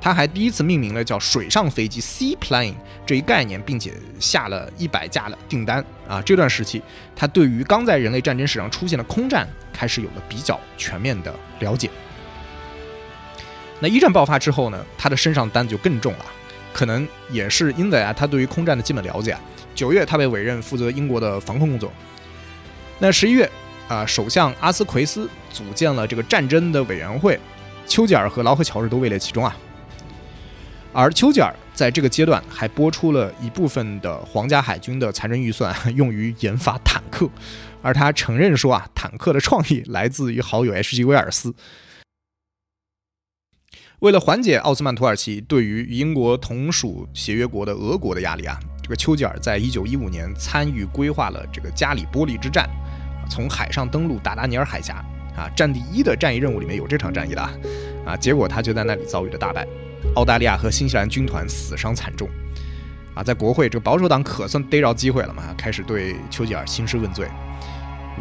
[0.00, 2.74] 他还第一次命名了叫水上飞机 （seaplane）
[3.06, 5.82] 这一概念，并且下了一百架的订单。
[6.06, 6.82] 啊，这段时期，
[7.16, 11.88] 他对于刚在人类战争史上出现的空战开始有了比较全面的了解。
[13.80, 16.26] 那一战爆发之后呢，他的身上担子就更重了，
[16.72, 19.40] 可能也是因为啊，他对于空战的基本了解啊。
[19.74, 21.92] 九月，他被委任负责英国的防空工作。
[22.98, 23.50] 那十一月，
[23.88, 27.38] 啊，首相阿斯奎斯组建了这个战争的委员会，
[27.86, 29.56] 丘吉尔和劳合乔治都位列其中啊。
[30.92, 37.28] 而丘吉尔在这个阶段还拨出了一部分的皇家海军的财政预算 用于研发坦克，
[37.82, 41.02] 而他承认说啊，坦克的创意来自于好友 H.G.
[41.04, 41.52] 威尔斯。
[43.98, 48.60] 为了缓解奥斯曼土耳其对于英国同属协约国的俄国的压力啊。
[48.84, 52.68] 这个丘吉尔在一九一五年参与规划了这个加里波利之战，
[53.30, 55.02] 从海上登陆达达尼尔海峡
[55.34, 57.40] 啊，战地一的战役任务里面有这场战役的
[58.04, 59.66] 啊，结果他就在那里遭遇了大败，
[60.16, 62.28] 澳大利亚和新西兰军团死伤惨重
[63.14, 67.26] 啊，在国会这个保守党可算逮着机会了嘛，开始对丘吉尔兴师问罪。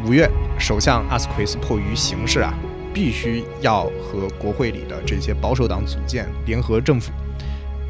[0.05, 2.53] 五月，首相阿斯奎斯迫于形势啊，
[2.93, 7.11] 必须要和国会里的这些保守党组建联合政府。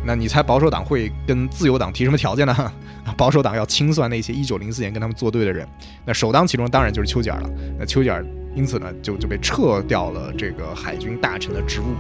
[0.06, 2.74] 那你猜保守党会跟自由党提什么条件呢？
[3.18, 5.68] 保守党要清算那些一九零四年跟他们作对的人，
[6.06, 7.50] 那首当其冲当然就是丘吉尔了。
[7.78, 8.26] 那丘吉尔
[8.56, 11.96] 因此呢就就被撤掉了这个海军大臣的职务，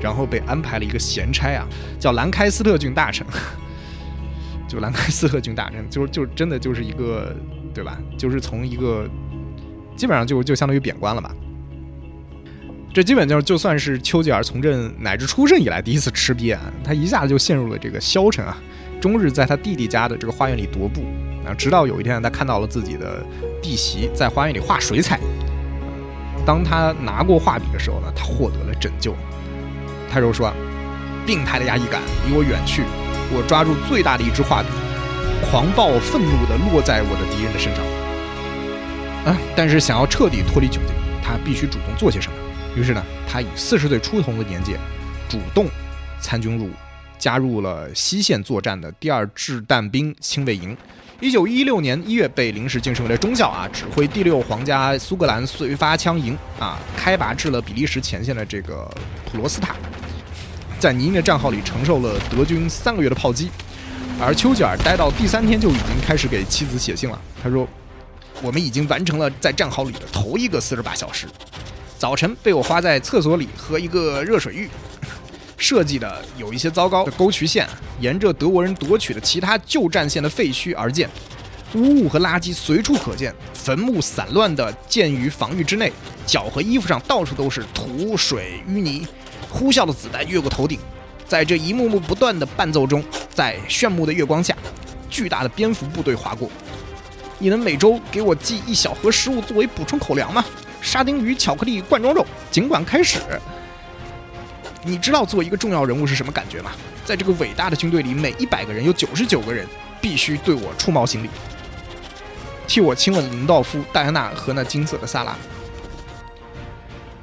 [0.00, 1.66] 然后被安排了一个闲差啊，
[1.98, 3.26] 叫兰开斯特郡大臣。
[4.68, 7.36] 就兰开斯特郡大臣，就就真的就是一个
[7.74, 7.98] 对吧？
[8.16, 9.06] 就是从一个
[9.94, 11.34] 基本上就就相当于贬官了吧。
[12.94, 18.54] 这基本就是就算是丘吉尔从政乃至出政以来第一次吃瘪，他一下子就陷入了这个消沉啊，
[19.00, 21.02] 终日在他弟弟家的这个花园里踱步
[21.46, 23.24] 啊，直到有一天他看到了自己的
[23.62, 25.18] 弟媳在花园里画水彩，
[26.44, 29.16] 当他拿过画笔的时候呢，他获得了拯救，
[30.10, 30.52] 他就说
[31.24, 32.82] ：“病态的压抑感离我远去，
[33.32, 34.68] 我抓住最大的一支画笔，
[35.50, 37.82] 狂暴愤怒地落在我的敌人的身上。”
[39.32, 42.36] 啊，但是想要彻底脱离窘境，他必须主动做些什么。
[42.74, 44.76] 于是呢，他以四十岁出头的年纪，
[45.28, 45.66] 主动
[46.20, 46.70] 参军入伍，
[47.18, 50.76] 加入了西线作战的第二掷弹兵亲卫营。
[51.20, 58.90] 一九一六年一月，被临时晋升为了中校啊，指挥第六皇家苏格兰随发枪营啊，开拔至了比利时前线的这个
[59.30, 59.76] 普罗斯塔，
[60.80, 63.50] 在泥泞的战壕里承受了德军三个月的炮击。
[64.20, 67.68] 而丘吉尔待到第三天就已经开始给妻子写信了，他说
[68.42, 71.26] ：“我们已经完成了在战壕里的头一个四十八小时。”
[72.02, 74.68] 早晨被我花在厕所里和一个热水浴，
[75.56, 77.64] 设计的有一些糟糕的沟渠线，
[78.00, 81.08] 沿着德国人夺取的其他旧战线的废墟而建，
[81.74, 85.92] 污物和垃圾随处可见，坟墓散乱的建于防御之内，
[86.26, 89.06] 脚和衣服上到处都是土水淤泥，
[89.48, 90.80] 呼啸的子弹越过头顶，
[91.28, 93.00] 在这一幕幕不断的伴奏中，
[93.32, 94.56] 在炫目的月光下，
[95.08, 96.50] 巨大的蝙蝠部队划过。
[97.38, 100.44] 你能每周给我寄一小盒食物作为补充口粮吗？
[100.82, 103.20] 沙丁鱼、巧克力、罐装肉，尽管开始。
[104.84, 106.72] 你知道做一个重要人物是什么感觉吗？
[107.04, 109.64] 在这个伟大的军队里，每一百个人有九十九个人
[110.00, 111.30] 必须对我出毛行礼，
[112.66, 115.36] 替我亲吻林道夫、戴安娜和那金色的萨拉。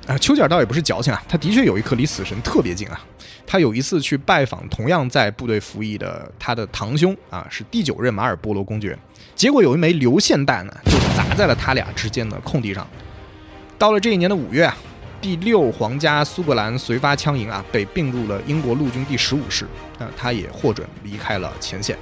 [0.07, 2.99] 啊，丘吉尔倒也不是矫情啊，他的确有一颗离死神特别近啊。
[3.45, 8.97] 他有一次去拜访同样在部队服役的他的堂兄啊，是第九任马尔波罗公爵，
[9.35, 12.87] 结果有一枚流线弹呢，就砸在了他俩之间的空地上。
[13.79, 14.77] 到了这一年的五月啊，
[15.21, 19.65] 第六皇家苏格兰随发枪营啊被并入了英国陆军第十五师，
[19.97, 21.97] 那，他也获准离开了前线。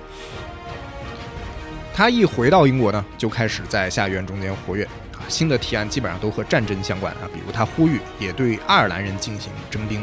[1.93, 10.01] 他一回到英国呢，就开始在下议院中间活跃啊，新的提案基本上都和战争相关啊，比如他呼吁也对爱尔兰人进行征兵，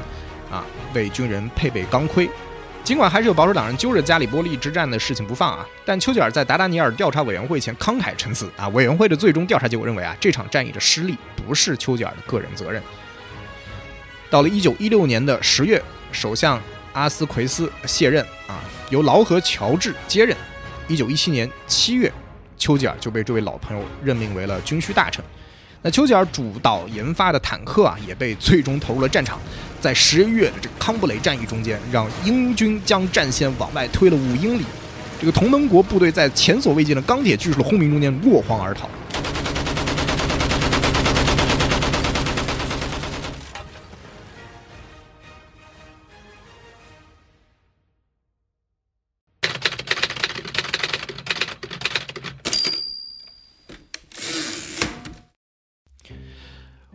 [0.52, 0.64] 啊，
[0.94, 2.30] 为军人配备钢盔，
[2.84, 12.82] 尽管还是有保守党人揪着加里波利之战的事情不放啊，但丘吉尔在达达尼尔调查委员会前慷慨陈词啊，委员会的最终调查结果认为啊，这场战役的失利不是丘吉尔的个人责任。
[14.28, 15.82] 到了一九一六年的十月，
[16.12, 16.60] 首相
[16.92, 18.60] 阿斯奎斯卸任啊，
[18.90, 20.36] 由劳合乔治接任。
[20.86, 22.12] 一九一七年七月，
[22.58, 25.24] 丘吉尔就被这位老朋友任命为了军需大臣。
[25.80, 29.40] 那丘吉尔主导研发的坦克啊，也被最终投入了战场。
[29.84, 34.64] 在十月的这个康布雷战役中间，让英军将战线往外推了五英里，
[35.20, 38.88] 这个同盟国部队在前所未见的钢铁巨兽的轰鸣中间落荒而逃。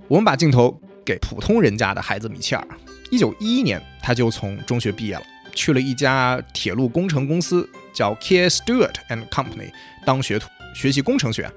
[0.07, 2.63] 我们把镜头给普通人家的孩子米切尔。
[3.09, 5.23] 一九一一年，他就从中学毕业了，
[5.55, 8.47] 去了一家铁路工程公司，叫 K.
[8.47, 9.71] Stewart and Company，
[10.05, 11.51] 当学徒，学习工程学。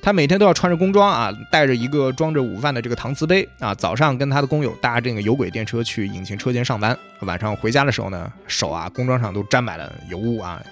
[0.00, 10.62] 他每天都要穿着工装啊，带着一个装着午饭的这个搪瓷杯啊，早上跟他的工友搭这个有轨电车去引擎车间上班，晚上回家的时候呢，手啊工装上都沾满了油污啊。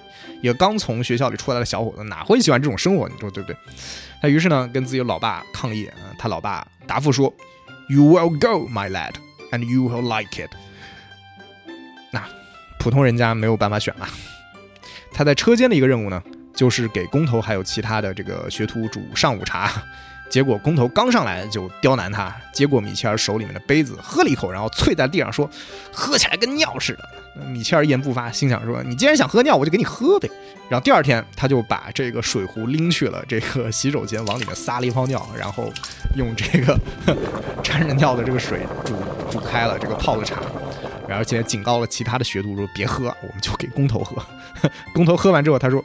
[0.41, 3.09] 一个刚从学校里出来的小伙子哪会喜欢这种生活？
[3.09, 3.57] 你说对不对？
[4.21, 7.33] 他于是呢跟自己老爸抗议，他老爸答复说
[7.87, 9.13] ：“You will go, my lad,
[9.51, 10.51] and you will like it。”
[12.11, 12.23] 那
[12.79, 14.07] 普通人家没有办法选了。
[15.11, 16.21] 他在车间的一个任务呢，
[16.53, 19.71] 就是给工头还有其他的这个学徒煮上午茶。
[20.29, 25.49] 结果工头刚上来就刁难他，接过米切尔手里面的杯子喝了一口，然后啐在地上说
[25.93, 27.09] ：“喝起来跟尿似的。”
[27.47, 30.29] 米切尔一言不发，心想说：“你既然想喝尿，我就给你喝呗。”
[30.67, 35.71] 然后第二天他就把这个水壶拎去了这个洗手间，往里面撒了一泡尿，然后
[36.17, 36.77] 用这个
[37.63, 38.95] 掺着尿的这个水煮
[39.31, 40.41] 煮开了这个泡的茶，
[41.07, 44.21] 而且警告了其他的学徒说：“别喝，我们就给工头喝。”
[44.93, 45.83] 工头喝完之后，他说。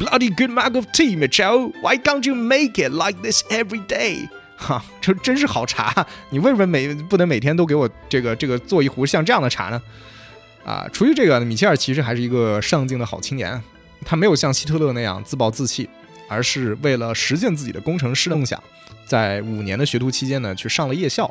[0.00, 1.72] Bloody good mug of tea, Mitchell.
[1.82, 4.30] Why can't you make it like this every day?
[4.56, 6.06] 哈，这真是好茶！
[6.30, 9.82] 你为什么每不能每天都给我这个这个做一壶像这样的茶呢？
[10.64, 13.62] 啊，除去这个，米切尔其实还是一个上进的好青年。
[14.02, 15.86] 他没有像希特勒那样自暴自弃，
[16.30, 18.62] 而是为了实现自己的工程师梦想，
[19.04, 21.30] 在五年的学徒期间呢，去上了夜校，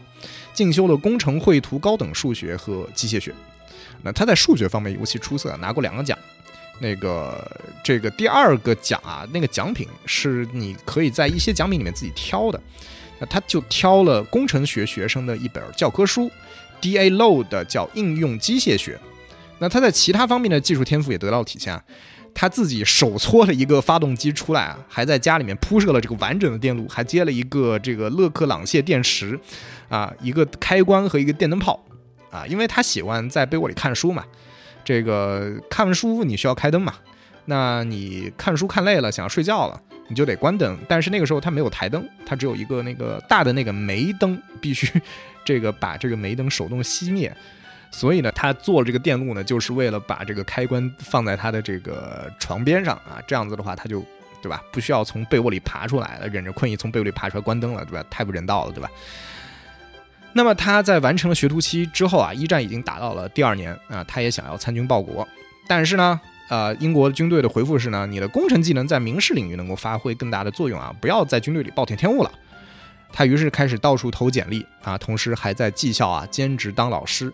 [0.54, 3.34] 进修了工程绘图、高等数学和机械学。
[4.04, 6.16] 那他在数学方面尤其出色，拿过两个奖。
[6.80, 7.46] 那个
[7.84, 12.62] 这个第二个奖啊，那个奖品是你可以在一些奖品里面自己挑的，
[13.20, 16.32] 那他就挑了工程学学生的一本教科书
[16.82, 17.10] ，D.A.
[17.12, 19.00] Low 的叫应用机械学。
[19.60, 21.84] 那他在其他方面的技术天赋也得到了体现啊，
[22.34, 29.38] 他自己手搓了一个发动机出来啊，还在家里面铺设了这个完整的电路，还接了一个这个勒克朗谢电池，
[29.90, 31.78] 啊，一个开关和一个电灯泡，
[32.32, 34.24] 啊，因为他喜欢在被窝里看书嘛。
[34.90, 36.96] 这个看书你需要开灯嘛？
[37.46, 40.76] 那你看书看累了，想要睡觉了，你就得关灯。
[40.88, 45.00] 但是那个时候它没有台灯，它只有一个那个大的那个煤灯，必须
[45.46, 47.32] 这个把这个煤灯手动熄灭。
[47.92, 54.04] 所以呢，他做了这个电路呢，就是为了把这个开关放在他的这个床边上啊，这样子的话，他就
[54.42, 54.60] 对吧？
[54.72, 58.04] 不需要从被窝里爬出来了，忍着困意从被窝里爬出来关灯了，对吧？
[58.10, 58.90] 太不人道了，对吧？
[60.34, 65.28] 那么他在完成了学徒期之后啊，一战已经打到了第二年啊，他也想要参军报国，
[65.68, 66.20] 但是呢，
[66.50, 72.32] 呃，英国军队的回复是呢，你的工程技能在民事领域能够发挥更大的作用啊，不要在军队里暴殄天物了。
[73.12, 77.34] 他于是开始到处投简历啊，同时还在技校啊兼职当老师。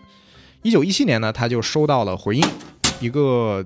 [0.62, 2.48] 一九一七年呢，他就收到了回应，
[2.98, 3.62] 一个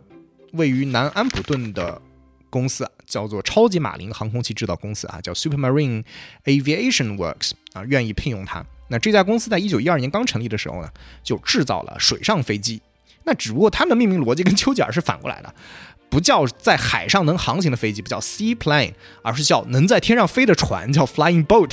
[0.55, 2.03] 位于南安普顿的
[2.51, 6.05] 公司叫做超级马林航空器制造公司啊，叫 Supermarine
[6.47, 8.67] Aviation Works 啊，愿意聘用他。
[8.91, 10.89] 那这家公司在一九一二年刚成立的时候呢，
[11.23, 12.83] 就制造了水上飞机。
[13.25, 15.55] 那只不过他们的命名逻辑跟丘吉尔是反过来的，
[16.09, 21.73] 不叫在海上能航行的飞机，不叫 seaplane，而是叫能在天上飞的船，叫 flying boat。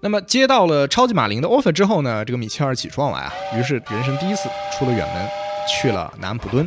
[0.00, 5.28] 那么接到了超级马林的 offer 之后呢，这个米切尔喜出望外啊，于是人生第一次出了远门，
[5.68, 6.66] 去了南普敦，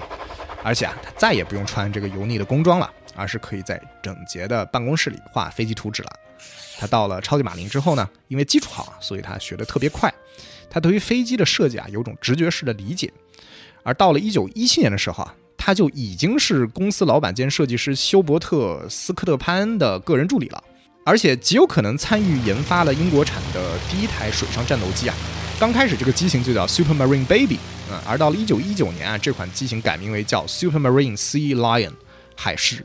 [0.61, 6.09] 而且啊，他再也不用穿这个油腻的工装了，而是可以在整洁的办公室里画飞机图纸了。
[6.77, 10.13] 他到了超级马林之后呢，因为基础好，所以他学得特别快。
[10.69, 13.11] 他对于飞机的设计啊，有种直觉式的理解。
[13.83, 20.63] 而到了一九一七年的时候啊，他就已经是公司老板兼设计师休伯特斯科特潘的个人助理了，
[21.05, 25.15] 而且极有可能参与研发了英国产的第一台水上战斗机啊。
[25.59, 27.59] 刚开始这个机型就叫 Supermarine Baby，
[27.91, 31.91] 嗯，而到了一九一九年啊，这款机型改名为叫 Supermarine Sea Lion，
[32.35, 32.83] 海狮。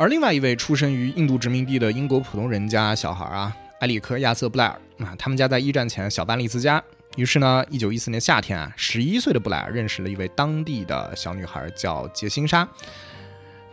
[0.00, 6.80] 而另外一位出生于印度殖民地的英国普通人家小孩啊，埃里克·亚瑟·布莱尔啊，他们家在一战前小搬离自家。
[7.16, 12.66] 于是呢，一九一四年夏天啊，十一岁的布莱尔认识了一位当地的小女孩，叫杰辛莎。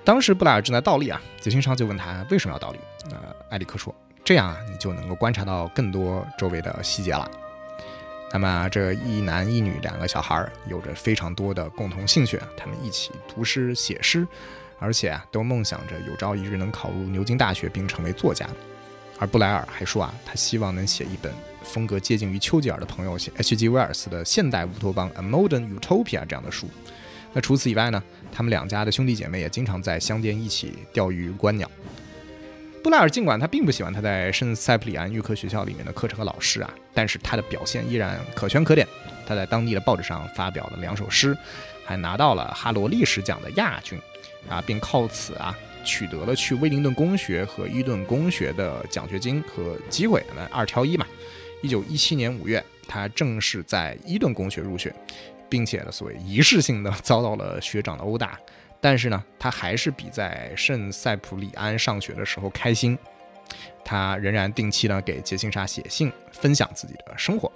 [0.04, 2.80] 当时布莱尔正在倒立啊，杰辛莎就问他为什么要倒立。
[3.12, 3.18] 呃，
[3.52, 3.94] 埃里克说
[4.26, 7.30] ：“这样啊，你就能够观察到更多周围的细节了。”
[8.34, 14.28] 那么这一男一女两个小孩有着非常多的共同兴趣，他们一起读诗写诗，
[14.80, 18.48] 而且啊，都梦想着有朝一日能考入牛津大学并成为作家。
[19.18, 23.70] 而布莱尔还说啊，他希望能写一本风格接近于丘吉尔的朋友写 H.G.
[23.70, 26.70] 威尔斯的现代乌托邦《A Modern Utopia》这样的书。
[27.32, 31.70] 那除此以外呢，他们两家的兄弟姐妹也经常在乡间一起钓鱼观鸟。
[32.84, 38.88] 布莱尔尽管他并不喜欢他在圣塞普里安预科学校里面的课程和老师啊，但是他的表现依然可圈可点。
[39.26, 41.36] 他在当地的报纸上发表了两首诗，
[41.84, 44.00] 还拿到了哈罗历史奖的亚军，
[44.50, 51.06] 啊，并靠此啊取得了去威灵顿公学和伊顿公学的奖学金和机会，那二挑一嘛。
[51.62, 54.94] 一九一七年五月，他正式在伊顿公学入学，
[55.50, 58.40] 并且呢，所谓仪式性的 遭到了学长的殴打。
[58.80, 62.96] 但是呢，他还是比在圣塞普里安上学的时候开心。
[63.84, 67.52] 他仍然定期呢给杰辛莎写信，分享自己的生活。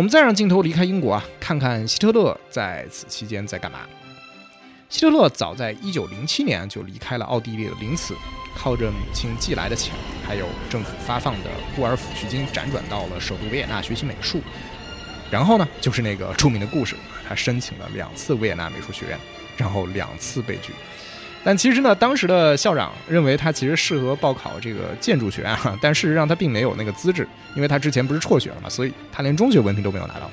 [0.00, 3.80] 我们再让镜头离开英国啊，看看希特勒在此期间在干嘛。
[4.88, 8.14] 希特勒早在1907年就离开了奥地利的林茨。
[8.56, 9.94] 靠着母亲寄来的钱，
[10.26, 14.40] 还有政府发放的孤儿抚恤金，辗转到了首都维也纳学习美术。
[15.30, 16.96] 然后呢，就是那个著名的故事，
[17.28, 19.18] 他申请了两次维也纳美术学院，
[19.58, 20.72] 然后两次被拒。
[21.42, 27.26] 但其实呢，当时的校长认为他其实适合报考这个建筑学院，但事实上他并没有那个资质，
[27.56, 30.30] 因为他之前不是辍学了嘛，所以他连中学文凭都没有拿到。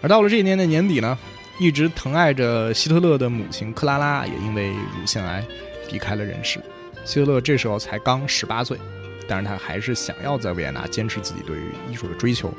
[0.00, 1.18] 而到了这一年的年底呢，
[1.60, 5.44] 一直疼爱着希特勒的母亲克拉拉也因为乳腺癌
[5.90, 6.58] 离开了人世。
[7.04, 8.78] 希特勒这时候才刚十八岁，
[9.26, 12.52] 但是他还是想要在维也纳坚持自己对于艺术的追求。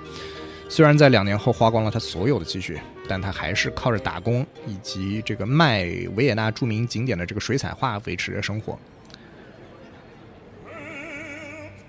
[0.70, 5.84] 虽然在两年后花光了他所有的积蓄，但他还是靠着打工以及这个卖
[6.16, 8.78] 维也纳著名景点的这个水彩画维持着生活。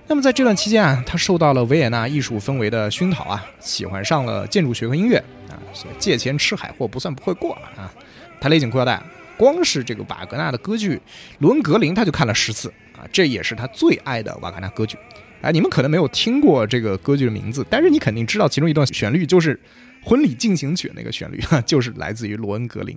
[0.07, 7.93] 那么在这段期间啊，他受到了维也纳艺术氛围的熏陶啊，喜欢上了建筑学和音乐啊，所以借钱吃海货不算不会过啊。
[8.41, 9.01] 他勒紧裤腰带。
[9.37, 10.97] 光是这个瓦格纳的歌剧
[11.39, 13.09] 《伦格林》，他就看了十次啊！
[13.11, 14.99] 这也是他最爱的瓦格纳歌剧。
[15.43, 19.55] 哎，你们可能没有听过这个歌剧的名字，但是你肯定知道其中一段旋律，就是
[20.05, 22.95] 《婚礼进行曲》那个旋律，就是来自于《罗恩格林》。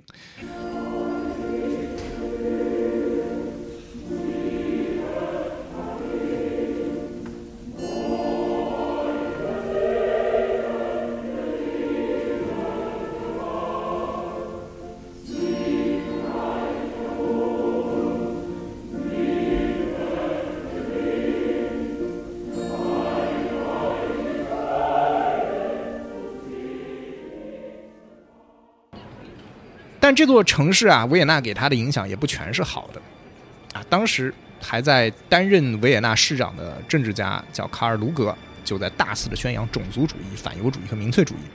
[30.04, 33.00] 但这座城市啊，维也纳给他的影响也不全是好的，
[33.72, 38.36] 啊，当时还在担任维也纳市长的政治家叫卡尔·卢格，
[38.66, 41.46] 就在大肆的宣扬种族主义、反犹主义和民粹主义，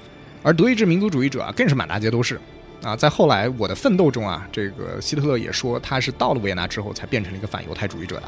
[0.41, 2.41] 而德意志民族主义者啊，更是满大街都是，
[2.81, 8.23] 啊，在后来《我的奋斗》中啊，这个希特勒也说他是到了维也纳之后才变成了一个反犹太主义者的。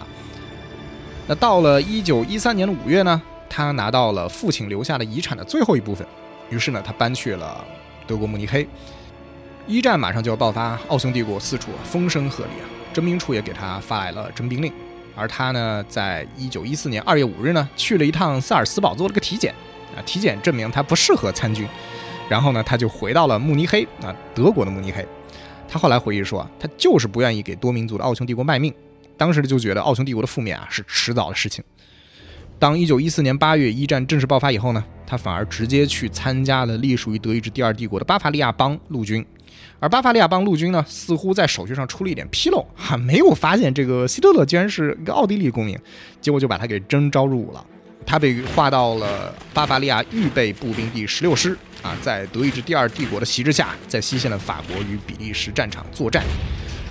[1.25, 3.19] 那到了一九一三年的五月呢，
[3.49, 6.05] 他拿到了父亲留下的遗产的最后一部分，
[6.51, 7.65] 于是呢，他搬去了
[8.05, 8.67] 德国慕尼黑。
[9.67, 12.67] 一战马上就要爆发，奥匈帝国四处风声鹤唳啊！
[12.91, 14.71] 征兵处也给他发来了征兵令，
[15.15, 19.53] 而他呢，在一九一四年二月五日呢，去了一趟萨尔斯堡做了个体检，
[19.95, 21.65] 啊，体检证明他不适合参军，
[22.27, 25.05] 然后呢，他就回到了慕尼黑啊，德国的慕尼黑。
[25.69, 28.73] 他后来回忆说，他就是不愿意给多民族的奥匈帝国卖命，
[29.15, 31.63] 当时就觉得奥匈帝国的覆灭啊是迟早的事情。
[32.59, 39.25] 当一九一四年八月一战正式爆发以后呢，他反而直接去参加了隶属于德意志第二帝国的巴伐利亚邦陆军。
[39.81, 45.75] 而巴伐利亚邦陆军呢，似乎在手续上出了一点纰漏，哈，没有发现这个希特勒竟然是一个奥地利公民，
[46.21, 47.65] 结果就把他给征召入伍了。
[48.05, 56.23] 他被划到了巴伐利亚预备步兵第十六师，啊，在德意志第二帝国的旗帜下，在西线的法国与比利时战场作战。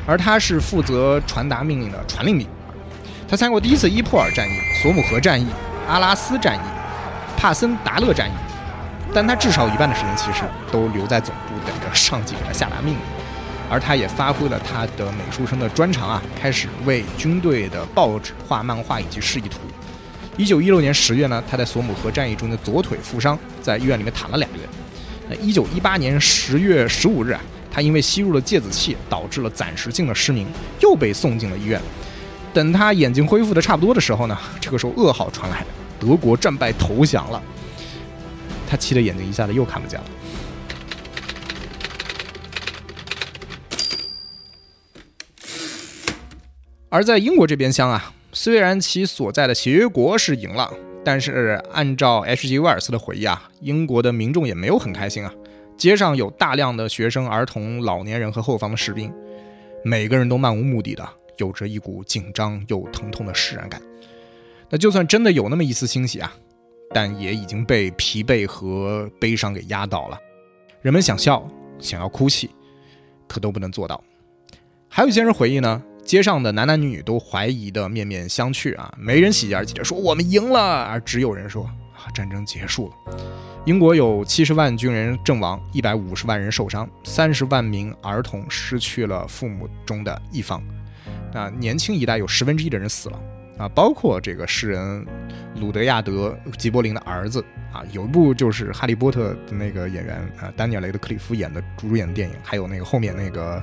[0.04, 2.48] 而他是负责传达命令的传令兵。
[3.28, 5.46] 他参过第一次伊普尔战役、索姆河战役、
[5.88, 6.60] 阿拉斯战役、
[7.36, 8.32] 帕森达勒战役，
[9.14, 11.49] 但他至少一半的时间其实都留在总部。
[11.66, 13.00] 等着上级给他下达命令，
[13.70, 19.58] 而他也发挥了他的美术生的专长啊，开始为军队的报纸画漫画以及示意图。
[20.36, 24.62] 一九一六年十月呢，他在索姆河战役中的左腿负伤，在医院里面躺了两个月。
[25.28, 27.40] 那一九一八年十月十五日啊，
[27.70, 30.46] 他因为吸入了芥子气，导致了暂时性的失明，
[30.80, 31.80] 又被送进了医院。
[32.52, 35.66] 等他眼睛恢复的差不多的时候呢，这个时候噩耗传来了，
[36.00, 37.40] 德国战败投降了。
[38.68, 40.06] 他气的眼睛一下子又看不见了。
[46.92, 50.68] 而在英国这边厢啊，虽然其所在的协约国是赢了，
[51.04, 52.58] 但是按照 H.G.
[52.58, 55.32] 威尔斯的回忆啊，英国的民众也没有很开心啊。
[55.76, 59.10] 街上有大量的学生、儿童、老年人和后方的士兵，
[59.84, 63.80] 每个人都漫无目的的，有着一股紧张又疼痛的释然感。
[64.68, 66.34] 那就算真的有那么一丝欣喜啊，
[66.92, 70.18] 但也已经被疲惫和悲伤给压倒了。
[70.82, 71.46] 人们想笑，
[71.78, 72.50] 想要哭泣，
[73.28, 74.02] 可都不能做到。
[74.88, 75.80] 还有一些人回忆呢，
[76.10, 81.62] 街上的男男女女都怀疑的面面相觑啊，没人喜极而泣的说我们赢了，而只有人说
[81.94, 83.16] 啊，战争结束了。
[83.64, 90.60] 英国有七十万军人阵亡，一百五十万人受伤，三十万名儿童失去了父母中的一方。
[91.32, 93.20] 啊，年轻一代有十分之一的人死了
[93.56, 95.06] 啊，包括这个诗人
[95.60, 97.40] 鲁德亚德·吉柏林的儿子
[97.72, 97.84] 啊。
[97.92, 103.62] 有一部就是《哈利波特》的那个演员啊，丹尼尔·雷德克里夫演的主演的电影，还有那个后面那个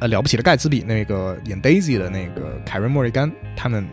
[0.00, 3.86] 呃了不起的盖茨比那个演 Daisy 的那个凯瑞·莫瑞甘，他们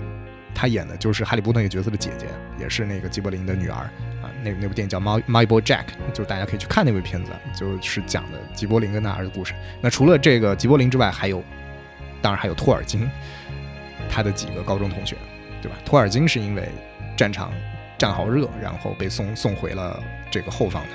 [0.54, 2.28] 他演的就是哈利波特那个角色的姐姐，
[2.60, 3.90] 也是那个吉柏林的女儿
[4.22, 4.30] 啊。
[4.44, 9.54] 那那部电影叫《My My Boy Jack》，就是大家可以去看那部片子，就是讲的吉柏林跟他儿子故事。
[9.82, 11.42] 那除了这个吉柏林之外，还有，
[12.22, 13.10] 当然还有托尔金，
[14.10, 15.16] 他的几个高中同学，
[15.62, 15.78] 对吧？
[15.86, 16.68] 托尔金是因为
[17.16, 17.52] 战场
[17.98, 20.90] 战壕热，然后被送送回了这个后方的。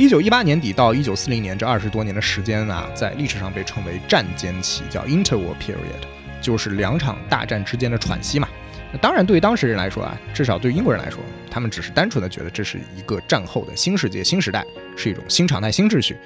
[0.00, 8.48] 一九一八年底到一九四零年这二十多年的时间啊，在历史上被称为战间期，叫 Interwar Period，就是两场大战之间的喘息嘛。
[8.90, 11.20] 那当然，对于当时人来说啊，至少对英国人来说，
[11.50, 14.64] 他们只是单纯的觉得这是一个战后的新世界、新时代，
[14.96, 16.16] 是一种新常态、新秩序。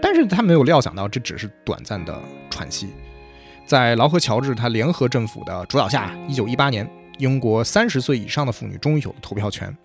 [0.00, 2.18] 但是他没有料想到，这只是短暂的
[2.48, 2.88] 喘息。
[3.66, 6.88] 在劳合乔治他联合政府的主导下，一九一八年，
[7.20, 9.76] 英国三十岁以上的妇女终于有了投票权，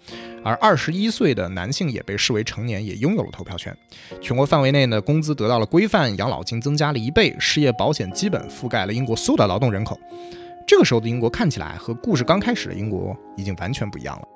[0.44, 3.76] 而二十一岁的男性也被视为成年，也拥有了投票权。
[4.22, 10.00] 全国范围内呢，工资得到了规范，养老金增加了一倍，失业保险基本覆盖了英国所有的劳动人口。
[10.66, 14.28] 这个时候的英国看起来和故事刚开始的英国已经完全不一样了。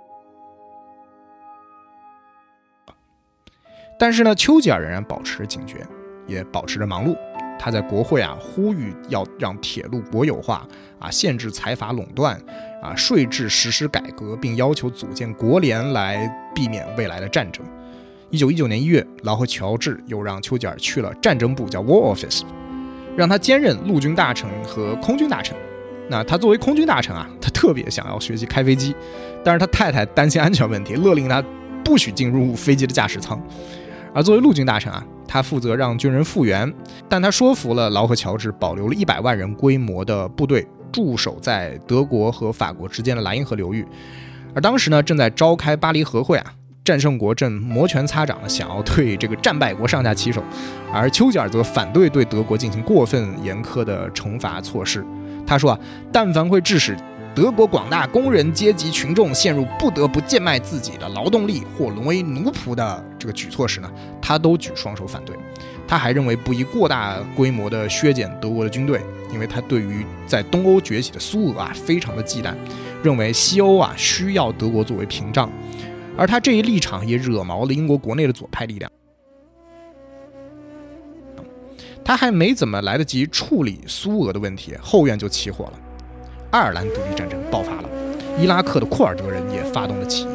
[3.97, 5.85] 但是呢，丘吉尔仍然保持着警觉，
[6.27, 7.17] 也保持着忙碌。
[7.61, 10.65] 他在国会啊呼吁要让铁路国有化
[10.99, 12.39] 啊，限制财阀垄断
[12.81, 17.65] 啊，税制实施改革，并要求组建国联来避免未来的战争。
[18.29, 22.41] 一九一九年一月，劳合乔治又让丘吉尔去了战争部，叫 War Office，
[23.17, 25.57] 让他兼任陆军大臣和空军大臣。
[26.09, 28.95] 那他作为空军大臣啊，他特别想要学习开飞机，
[29.43, 31.43] 但是他太太担心安全问题，勒令他
[31.83, 33.41] 不许进入飞机的驾驶舱。
[34.13, 36.71] 而作为陆军大臣啊，他负责让军人复员，
[37.07, 43.85] 但他说服了劳合乔治，保留了一百万人规模的部队驻守在德国和法国之间的莱茵河流域。
[44.53, 50.43] 而当时呢，正在召开巴黎和会啊，战胜国正摩拳擦掌的想要对这个战败国上下其手，
[50.91, 55.05] 而丘吉尔则反对对德国进行过分严苛的惩罚措施。
[55.45, 55.79] 他说啊，
[56.11, 56.97] 但凡会致使
[57.35, 65.35] 德国广大工人阶级群众陷入不得不贱卖自己的劳动力或沦为奴仆的这个举措时呢，他都举双手反对。
[65.87, 72.53] 他还认为不宜过大规模的削减德国的军队，因为他对于在东欧崛起的苏俄啊非常的忌惮，
[73.03, 75.49] 认为西欧啊需要德国作为屏障。
[76.17, 78.91] 而他这一立场也惹毛了英国国内的左派力量。
[82.03, 85.73] 他还没怎么来得及处理苏俄的问题，后院就起火了。
[86.51, 87.89] 爱尔兰独立战争爆发了，
[88.39, 90.27] 伊拉克的库尔德人也发动了起义。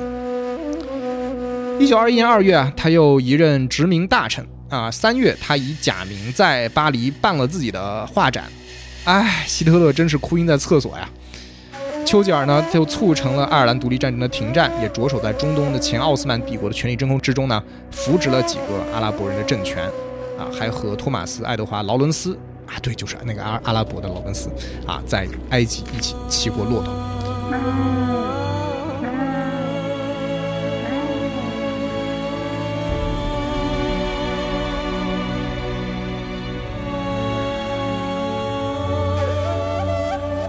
[1.80, 4.88] 一九二一年二月啊，他又一任殖民大臣啊。
[4.88, 8.44] 三月，他以假名在巴黎办了自己的画展。
[9.04, 11.08] 哎，希特勒真是哭晕在厕所呀。
[12.06, 19.84] 丘吉尔呢，就促成了爱尔兰独立战争的停战，也着手在中东的前奥斯曼帝国的权力真空之中呢，扶植了几个阿拉伯人的政权。
[20.36, 22.36] 啊，还和托马斯·爱德华·劳伦斯
[22.66, 24.50] 啊，对，就是那个阿阿拉伯的劳伦斯
[24.84, 26.92] 啊，在埃及一起骑过骆驼。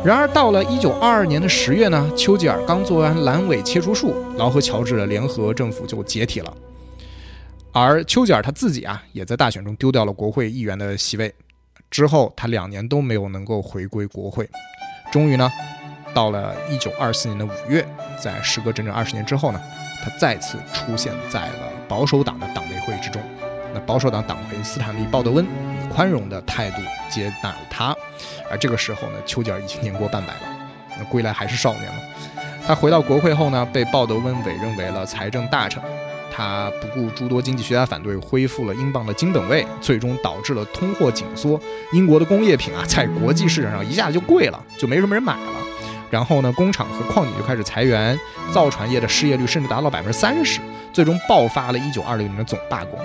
[0.06, 6.53] 然而，到了一九二二年的十月呢，丘吉尔刚做完阑尾切除术，劳合乔治的联合政府就解体了。
[7.72, 11.34] 而丘吉尔他自己啊，也在大选中丢掉了国会议员的席位，
[11.89, 14.47] 之后他两年都没有能够回归国会。
[15.12, 15.49] 终于呢，
[16.14, 17.84] 到了一九二四年的五月，
[18.24, 19.60] 在时隔整整二十年之后呢，
[20.03, 23.20] 他再次出现在了保守党的党内会议之中。
[23.74, 25.43] 那保守党党魁斯坦利·鲍德温
[25.95, 27.95] 宽容的态度接纳了他。
[28.51, 30.41] 而这个时候呢，丘吉尔已经年过半百了，
[30.99, 31.95] 那归来还是少年了。
[32.67, 35.81] 他回到国会后呢，被鲍德温委任为了财政大臣。
[36.35, 41.57] 他不顾诸多经济学家反对，恢复了英镑的金本位，最终导致了通货紧缩。
[41.93, 45.53] 英国的工业品啊，在国际市场上一下子就贵了，就没什么人买了。
[46.09, 48.19] 然后呢，工厂和矿井就开始裁员，
[48.51, 50.59] 造船业的失业率甚至达到百分之三十，
[50.91, 52.99] 最终爆发了一九二六年的总罢工。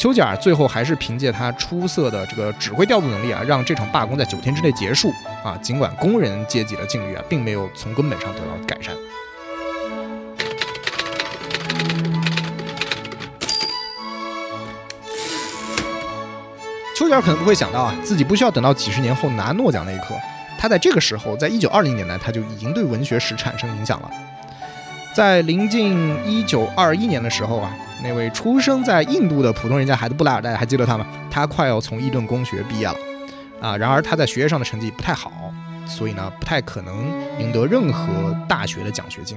[0.00, 5.12] 丘吉尔最后还是凭借他出色的这个指挥调度能力啊，让这场罢工在九天之内结束
[5.44, 5.54] 啊。
[5.60, 8.96] 尽管工人阶级的境遇啊，并没有从根本上得到改善。
[16.96, 20.14] 丘吉尔可能不会想到啊，自己不需要等到几十年后拿诺奖那一刻。
[20.58, 24.10] 他在这个时候，在一九二零年代，他就已经对文学史产生影响了。
[25.12, 27.70] 在临近一九二一年的时候啊，
[28.02, 31.06] 那位出生在印度的普通人家孩子布莱尔，大家还记得他吗？
[31.30, 32.96] 他快要从伊顿公学毕业了
[33.60, 33.76] 啊。
[33.76, 35.30] 然而他在学业上的成绩不太好，
[35.86, 39.36] 所以呢，不太可能赢得任何大学的奖学金。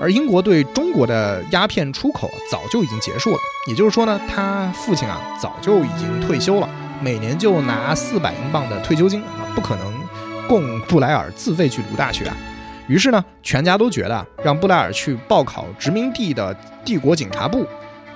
[0.00, 6.68] 而英国对中国的鸦片出口早就已经结束了，也就是说呢，他父亲啊早就已经退休了，
[7.00, 9.94] 每年就拿四百英镑的退休金啊，不可能。
[10.48, 12.36] 供布莱尔自费去读大学啊，
[12.86, 17.66] 于是呢，全家都觉得让布莱尔去报考殖民地的帝国警察部，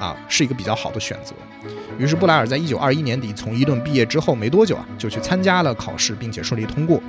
[0.00, 1.32] 啊，是一个比较好的选择。
[1.98, 7.00] 于是布莱尔在一九二一年底从伊顿毕业之后没多久啊，就去参加了考试，并且顺利通过，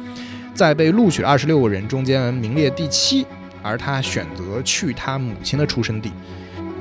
[0.53, 3.25] 在被录取二十六个人中间名列第七。
[3.63, 6.11] 而他选择去他母亲的出生地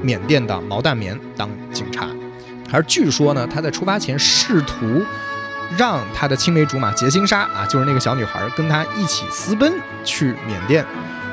[0.02, 2.08] 缅甸的毛淡棉当警察，
[2.72, 5.02] 而据说呢，他在出发前试图。
[5.78, 10.84] 让他的青梅竹马杰辛莎啊，就是那个小女孩，跟他一起私奔去缅甸，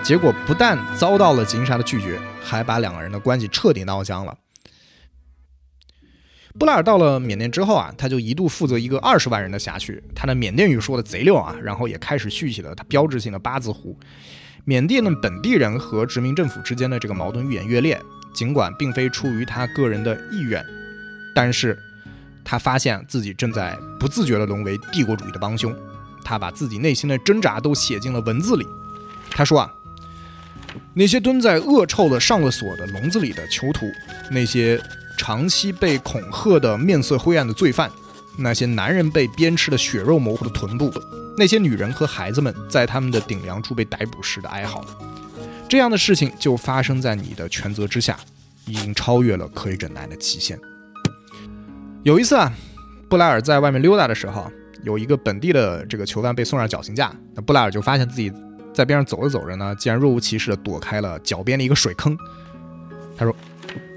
[0.03, 4.37] 结果不但遭到了杰辛莎的拒绝，还把两个人的关系彻底闹僵了。
[6.59, 13.97] 布莱尔到了缅甸之后啊，他就一度负责一个二十万人的辖区，他的缅甸语说的贼溜啊，然后也开始续起了他标志性的八字胡。
[14.65, 18.01] 缅甸的本地人和殖民政府之间的这个矛盾愈演愈烈，
[18.33, 20.65] 尽管并非出于他个人的意愿，
[21.35, 21.77] 但是。
[22.49, 25.75] 他发现自己正在不自觉地沦为帝国主义的帮凶，
[26.23, 28.65] 他把自己内心的挣扎都写进了文字里。
[29.29, 29.69] 他说啊，
[30.93, 33.85] 那些蹲在恶臭的上了锁的笼子里的囚徒，
[34.31, 34.81] 那些
[35.17, 37.91] 长期被恐吓的面色灰暗的罪犯，
[38.37, 40.93] 那些男人被鞭笞的血肉模糊的臀部，
[41.37, 44.85] 那些女人和孩子们在他们的顶梁处被逮捕时的哀嚎，
[45.67, 48.17] 这样的事情就发生在你的权责之下，
[48.65, 50.57] 已经超越了可以忍耐的极限。
[52.03, 52.53] 有一次啊，
[53.09, 54.49] 布莱尔在外面溜达的时候，
[54.83, 57.11] 有一个本地的这个囚犯被送上绞刑架。
[57.33, 58.31] 那布莱尔就发现自己
[58.73, 62.17] 在边上走着走着呢，竟然若无其事地躲开了脚边的一个水坑。
[63.17, 63.35] 他说：“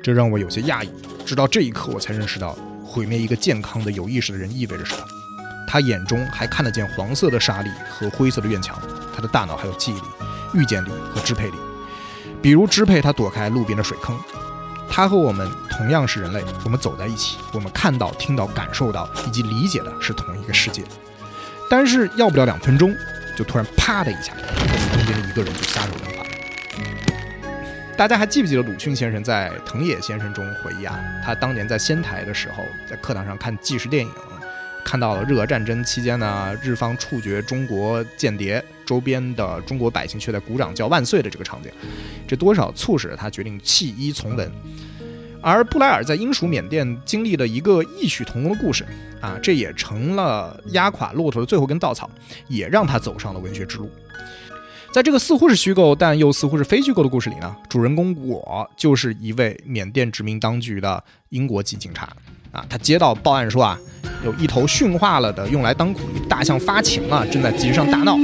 [0.03, 0.91] 这让我有些讶异，
[1.27, 5.03] 直到这一刻我才认识到，毁灭一个健康的有意识的人意味着什么。
[5.69, 8.81] 他眼中还看得见黄色的沙粒和灰色的院墙，
[9.15, 10.03] 他的大脑还有记忆力、
[10.55, 11.57] 预见力和支配力，
[12.43, 14.19] 比如支配他躲开路边的水坑。”
[14.93, 20.83] 他和我们同样是人类，我们走在一起，我们看到、听到、感受到以及理解的是同一个世界。
[21.71, 22.93] 但是要不了两分钟，
[23.39, 26.30] 就突然啪的一下，我们中间的一个人就撒手人寰。
[28.01, 30.99] 大家还记不记得鲁迅先生在《藤野先生》中回忆啊？
[31.23, 34.11] 他当年在仙台的时候，在课堂上看纪实电影。
[34.83, 41.71] 看到了日俄战争期间呢，日方处决中国间谍，周边的中国百姓却在鼓掌叫万岁的这个场景，
[42.27, 44.51] 这多少促使了他决定弃医从文。
[45.43, 48.83] 而布莱尔在英属缅甸经历了一个异曲同工的故事
[49.21, 52.09] 啊，这也成了压垮骆驼的最后根稻草，
[52.49, 53.91] 也让他走上了文学之路。
[54.93, 62.09] 在这个似乎是虚构但又似乎是非虚构的故事里呢，主人公我就是一位缅甸殖民当局的英国籍警察。
[62.51, 63.79] 啊，他接到报案说啊，
[64.25, 68.17] 有一头驯化了的用来当苦力大象发情了，正在集市上大闹。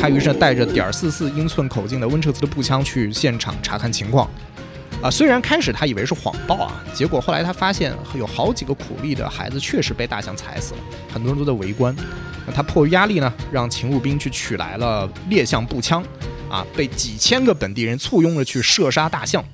[0.00, 4.30] 他于是带着点四四英寸口径的温彻斯的步枪去现场查看情况。
[5.02, 10.80] 啊，虽然开始他以为是谎报啊，结果后来他发现有好几个苦力的孩子确实被大象踩死了，
[11.12, 11.92] 很多人都在围观。
[12.50, 16.02] 他迫于压力呢，让勤务兵去取来了猎象步枪，
[16.50, 19.44] 啊，被几千个本地人簇拥着去射杀大象。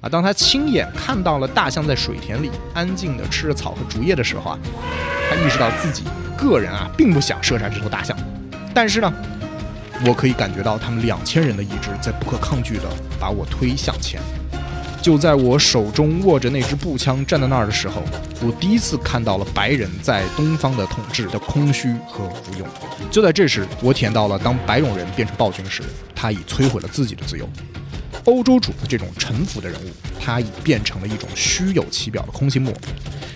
[0.00, 4.58] 啊，当他亲眼看到了大象在水田里安静地吃着草和竹叶的时候啊，
[5.30, 6.04] 他意识到自己
[6.36, 8.16] 个人啊并不想射杀这头大象，
[8.74, 9.12] 但是呢，
[10.06, 12.82] 我可以感觉到他们两千人的意志在不可抗拒地
[13.18, 14.20] 把我推向前。
[15.06, 18.02] 就在我手中握着那支步枪站在那儿的时候，
[18.42, 22.66] 我第一次看到了白人在东方的统治的空虚和无用。
[23.08, 27.48] 就在这时，我体验到了当白种人变成暴君时，他已摧毁了自己的自由。
[28.26, 32.74] 欧洲主子这种臣服的人物，他已变成了一种虚有其表的空心木，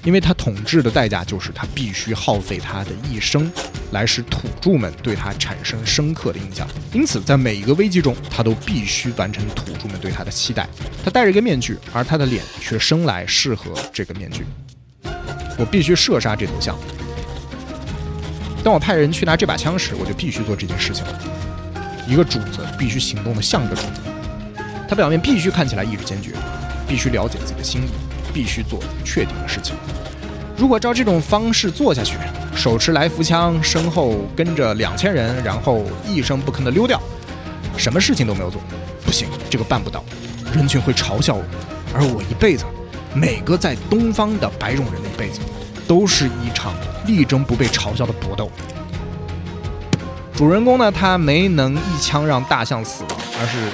[0.03, 3.51] 因为他统治的代价就是他必须耗费他的一生
[3.93, 6.67] 来使土著们对他产生深刻的印象。
[6.93, 10.69] 因此，在每一个危机中，他都必须完成土著们对他的期待。
[11.05, 14.45] 他戴着一个面具，而他的脸却生来适合这个面具。
[15.57, 16.77] 我必须射杀这头象。
[18.65, 21.23] 当我派人去拿这把枪时，我就必须做这件事情了。
[22.09, 24.01] 一个主子必须行动的像个主子，
[24.91, 26.33] 他表面必须看起来意志坚决，
[26.89, 27.91] 必须了解自己的心意，
[28.35, 29.77] 必须做确定的事情。
[30.57, 32.17] 如果照这种方式做下去，
[32.57, 37.01] 手持来福枪，身后跟着两千人，然后一声不吭地溜掉，
[37.77, 38.61] 什么事情都没有做，
[39.07, 40.05] 不行，这个办不到。
[40.53, 41.45] 人群会嘲笑我，
[41.95, 42.65] 而我一辈子，
[43.15, 45.39] 每个在东方的白种人的一辈子，
[45.87, 46.75] 都是一场
[47.07, 48.51] 力争不被嘲笑的搏斗。
[50.35, 53.69] 主人公呢，他没能一枪让大象死亡，而是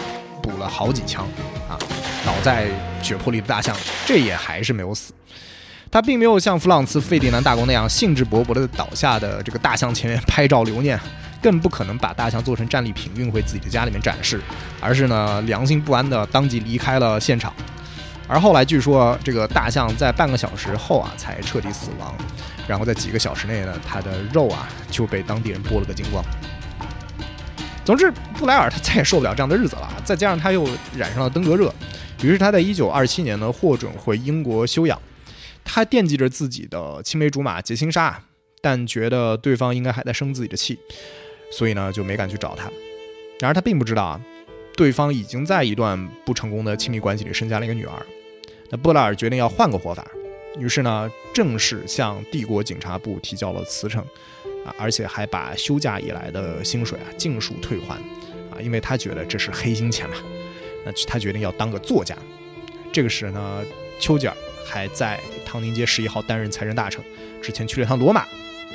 [0.46, 1.26] 补了好几枪
[1.68, 1.74] 啊！
[2.24, 2.68] 倒在
[3.02, 3.76] 血泊里的大象，
[4.06, 5.12] 这也还是没有死。
[5.90, 10.98] 他并没有像弗朗茨·费迪南大公那样兴致勃勃地倒下的这个大象前面拍照留念，
[11.42, 14.40] 更不可能把大象做成战利品运回自己的家里面展示，
[14.80, 17.52] 而是呢良心不安的当即离开了现场。
[18.28, 22.14] 而后来据说这个大象在半个小时后啊才彻底死亡，
[22.68, 26.24] 然后在几个小时内呢，它的肉啊就被当地人剥了个精光。
[27.86, 31.72] 总之，布莱尔他再也受不了这样的日子了，再加上他又染上了登革热，
[32.20, 35.00] 于是他在一九二七年呢获准回英国休养。
[35.64, 38.20] 他惦记着自己的青梅竹马杰辛莎，
[38.60, 40.76] 但觉得对方应该还在生自己的气，
[41.52, 42.64] 所以呢就没敢去找他。
[43.38, 44.20] 然而他并不知道啊，
[44.76, 47.94] 对方已经在一段不成功的亲密关系里生下了一个女儿。
[48.68, 50.04] 那布莱尔决定要换个活法，
[50.58, 54.04] 于是呢正式向帝国警察部提交了辞呈。
[54.78, 57.94] 而且还把休假以来的薪水啊尽数退还，
[58.50, 60.16] 啊，因为他觉得这是黑心钱嘛。
[60.84, 62.16] 那他决定要当个作家。
[62.92, 63.62] 这个时呢，
[64.00, 67.04] 丘吉尔还在唐宁街十一号担任财政大臣，
[67.42, 68.24] 之前去了趟罗马，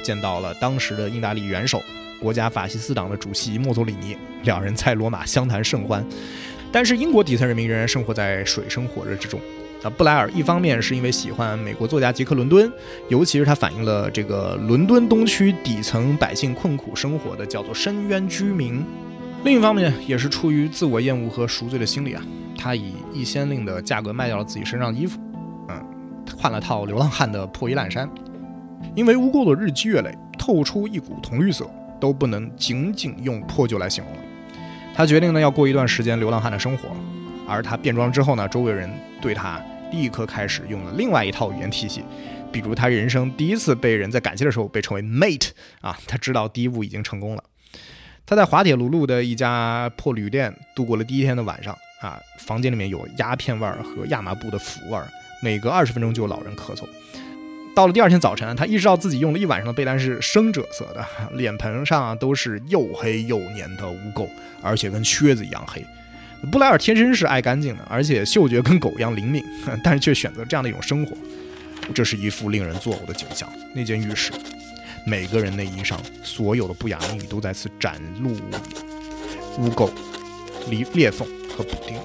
[0.03, 1.81] 见到了当时的意大利元首、
[2.19, 6.05] 国家法西斯党的主席墨索里尼，两人在罗马相谈甚欢。
[6.71, 9.39] 但是英国底层人民仍然生活在水深火热之中。
[9.83, 12.71] 那布莱尔一方面是因为喜欢美国作家杰克·伦敦，
[13.09, 18.83] 尤其是他反映了这个伦敦东区底层百姓困苦生活的叫做深渊居民；
[19.43, 22.21] 另一方面也是出于自我厌恶和赎罪的心理啊，
[22.55, 25.19] 他以一先令的价格卖掉了自己身上的衣服，
[25.69, 25.83] 嗯，
[26.37, 28.07] 换了套流浪汉的破衣烂衫，
[28.93, 31.67] 因为污垢的日积月累透出一股铜绿色，
[31.99, 34.19] 都不能仅仅用破旧来形容了。
[34.93, 36.89] 他决定呢要过一段时间流浪汉的生活，
[37.47, 38.87] 而他变装之后呢，周围人
[39.21, 39.61] 对他。
[39.91, 42.01] 立刻开始用了另外一套语言体系，
[42.49, 45.49] 比如他人生第一次被人在感谢的时候被称为 mate
[45.81, 47.43] 啊，他知道第一步已经成功了。
[48.25, 55.05] 他在滑铁卢路的一家破旅店度过了第一天的晚上啊，房间里面有鸦片味儿和亚麻布的腐味儿，
[55.41, 56.85] 每隔二十分钟就有老人咳嗽。
[57.75, 64.29] 到了第二天早晨，他意识到自己用了一晚上的被单是深赭色的，脸盆上都是又黑又黏的污垢，
[64.61, 65.85] 而且跟靴子一样黑。
[66.49, 69.43] 布莱尔天生是爱干净的，而且嗅觉跟狗一样灵敏，
[69.83, 71.15] 但是却选择这样的一种生活，
[71.93, 73.47] 这是一副令人作呕的景象。
[73.75, 74.31] 那间浴室，
[75.05, 78.31] 每个人内衣上所有的不雅秘密都在此展露
[79.59, 79.89] 污垢、
[80.69, 81.95] 裂裂缝和补丁，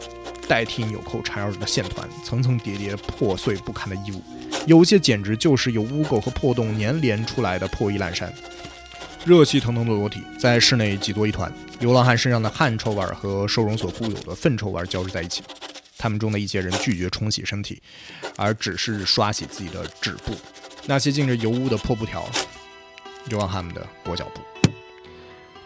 [0.47, 4.22] 代替纽扣缠绕着的线团，层层叠叠、破碎不堪的衣物，
[4.66, 8.32] 有些简直就是由污垢和破洞粘连出来的破衣烂衫。
[9.27, 15.43] 热气腾腾的裸体在室内挤作一团，流浪汉身上的汗臭味和收容所固有的粪臭味交织在一起。
[15.99, 17.83] 他们中的一些人拒绝冲洗身体，
[18.37, 20.33] 而只是刷洗自己的指部，
[20.87, 22.24] 那些浸着油污的破布条，
[23.24, 24.70] 流浪汉们的裹脚布。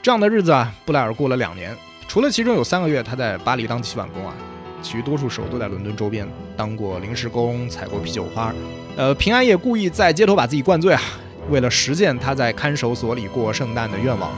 [0.01, 1.77] 这样的日子啊，布莱尔过了两年，
[2.09, 4.35] 除了其中有三个月他在巴黎当洗碗工啊，
[4.81, 8.55] 其余多数时候都在伦敦周边当过临时工，采过啤酒花。
[8.97, 11.03] 呃，平安夜故意在街头把自己灌醉啊。
[11.51, 14.31] 为了实现他在看守所里过圣诞的愿望，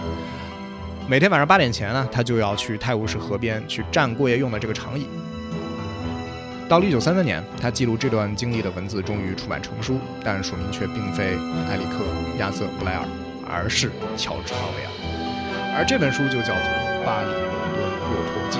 [1.06, 5.06] 每天晚上八点前呢，他就要去泰晤士河边去站过夜用的这个长椅。
[6.68, 11.36] 到了一九三三年，他记录这段经历的文字终于出版成书，但署名却并非
[11.68, 12.02] 埃里克·
[12.38, 13.04] 亚瑟·布莱尔，
[13.46, 14.90] 而是乔治·奥威尔。
[15.76, 16.54] 而这本书就叫做
[17.04, 17.44] 《巴黎伦
[17.76, 18.58] 敦骆驼记》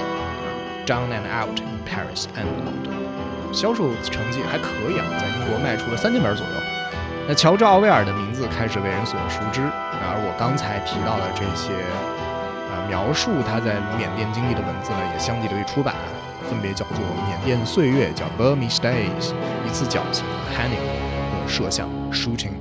[0.87, 3.01] （Down and Out in Paris and London）。
[3.51, 6.72] 销售成绩还可以啊，在英国卖出了三千本左右。
[7.35, 11.73] 乔治·奥威尔的名字开始为人所熟知，而我刚才提到的这些，
[12.69, 15.95] 啊，描述他在缅甸经历的文字呢，也相继得以出版，
[16.49, 19.33] 分别叫做《缅甸岁月》叫《Burmese Days》，
[19.67, 20.25] 一次绞刑
[20.57, 20.77] 《Hanging》
[21.43, 22.53] 和摄像《Shooting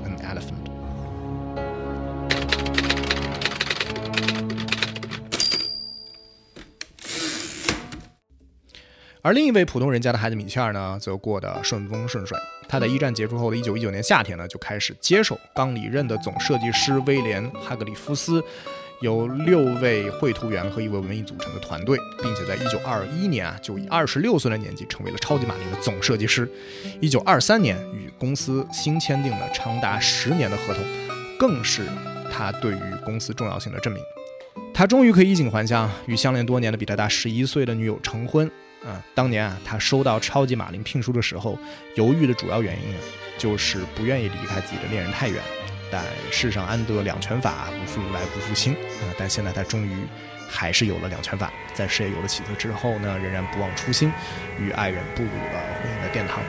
[9.24, 12.36] 而另一位普通人家的孩子米切尔呢，则过得顺风顺水。
[12.68, 18.44] 他在一战结束后的一九一九年夏天呢，就开始接手刚离任的总设计师威廉·哈格里夫斯，
[19.02, 26.52] 由六位绘图员和一位文艺组成的团队，并且在一九二一年啊，就以二十六岁的年纪成为了超级玛丽的总设计师。
[27.00, 30.84] 一九二三年与公司新签订了长达十年的合同，
[31.38, 31.84] 更是
[32.32, 34.02] 他对于公司重要性的证明。
[34.74, 38.50] 他终于可以衣锦还乡，与相恋多年的比他大十一岁的女友成婚。
[38.84, 41.58] 啊，当年啊，他收到超级马林聘书的时候，
[41.96, 43.00] 犹豫的主要原因啊，
[43.38, 45.42] 就是不愿意离开自己的恋人太远。
[45.92, 49.12] 但世上安得两全法，不负如来不负卿啊！
[49.20, 50.08] 但现在他终于
[50.50, 54.10] 还是有了两全法，在事业有了起色之后呢，仍然不忘初心，
[54.58, 56.42] 与爱人步入了婚姻的殿堂。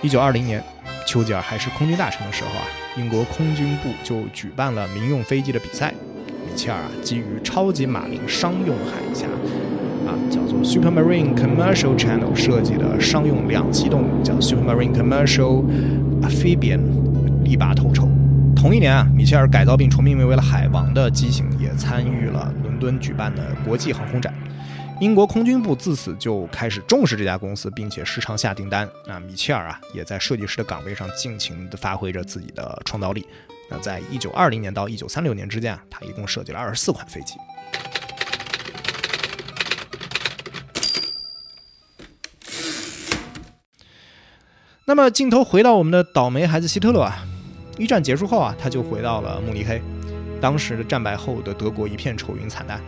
[0.00, 0.62] 一九二零年，
[1.04, 2.66] 丘吉尔还是空军大臣的时候啊，
[2.96, 5.92] 英国空军部就举办了民用飞机的比赛。
[6.54, 9.26] 米切尔啊，基于超级马林商用海峡
[10.06, 15.64] 啊，叫做 Supermarine Commercial Channel 设计的商用两栖动物，叫 Supermarine Commercial
[16.22, 16.78] Amphibian，
[17.42, 18.08] 力拔头筹。
[18.54, 24.32] 同一年啊，米切尔改造并重命名为了海王的机型也参与了伦敦举办的国际航空展。
[25.00, 28.88] 英国空军部自此就开始重视这家公司，并且时常下订单。
[29.08, 33.26] 那米切尔啊，也在设计师的岗位上尽情地发挥着自己的创造力。
[33.70, 37.34] 那在一九二零年到一九三六年之间啊，他一共设计了二十四款飞机。
[44.86, 47.26] 那么镜头回到我们的倒霉孩子希特勒啊，
[47.78, 49.80] 一战结束后啊，他就回到了慕尼黑。
[50.40, 52.80] 当时的战败后的德国一片愁云惨淡。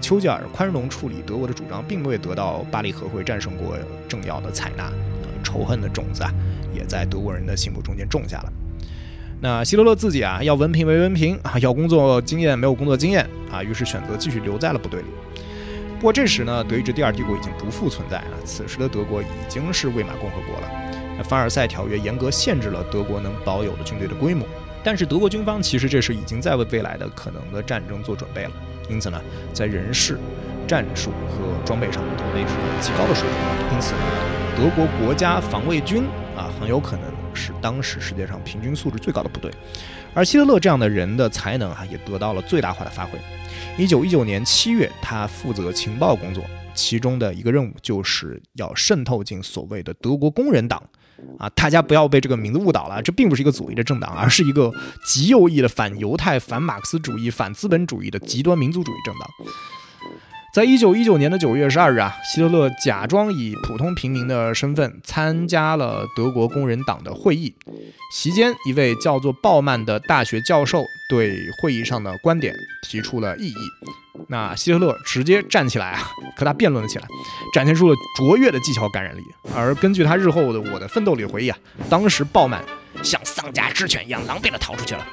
[0.00, 3.76] 丘吉尔宽容处理德国的主张，并未得到巴黎和会战胜国
[4.08, 4.90] 政要的采纳，
[5.42, 6.32] 仇恨的种子啊，
[6.72, 8.52] 也在德国人的心目中间种下了。
[9.42, 15.06] 那希特勒自己啊，要文凭没文凭啊，要工作经验没有工作经验啊，于是选择继续留在了部队里。
[15.98, 20.68] 不过这时呢，德意志第二帝国已经不复存在了，此时的德国已经是魏玛共和国了。
[21.16, 24.46] 那凡尔赛条约严格限制了德国能保有的军队的规模，
[24.84, 28.50] 但是德国军方其实这时已经在为未来的可能的战争做准备了。
[28.90, 29.18] 因此呢，
[29.54, 30.18] 在人事、
[30.66, 33.74] 战术和装备上都维持了极高的水平。
[33.74, 33.94] 因此，
[34.54, 36.04] 德国国家防卫军
[36.36, 39.50] 啊，很有可能是当时世界上平均素质最高的部队。
[40.12, 43.18] 而希特勒这样的人的才能啊，也得到了最大化的发挥。
[43.78, 50.82] 一九一九年七月，他负责情报工作，其中的一个任务就是要渗透进所谓的德国工人党。
[51.38, 54.72] 啊，大家不要被这个名字误导了，这并不是一个左翼的政党，而是一个
[55.04, 59.28] 极右翼的反犹太、反马克思主义、反资本主义的极端民族主义政党。
[60.52, 67.54] 在一九一九年的九月十二日啊，希特勒假装以普通平民的身份参加了德国工人党的会议。
[68.12, 73.54] 席间，一位叫做鲍曼的大学教授对会议上的观点提出了异议。
[74.26, 77.06] 那希特勒直接站起来啊，和他辩论了起来，
[77.54, 79.22] 展现出了卓越的技巧感染力。
[79.54, 81.56] 而根据他日后的《我的奋斗》里回忆啊，
[81.88, 82.60] 当时鲍曼
[83.04, 85.06] 像丧家之犬一样狼狈地逃出去了。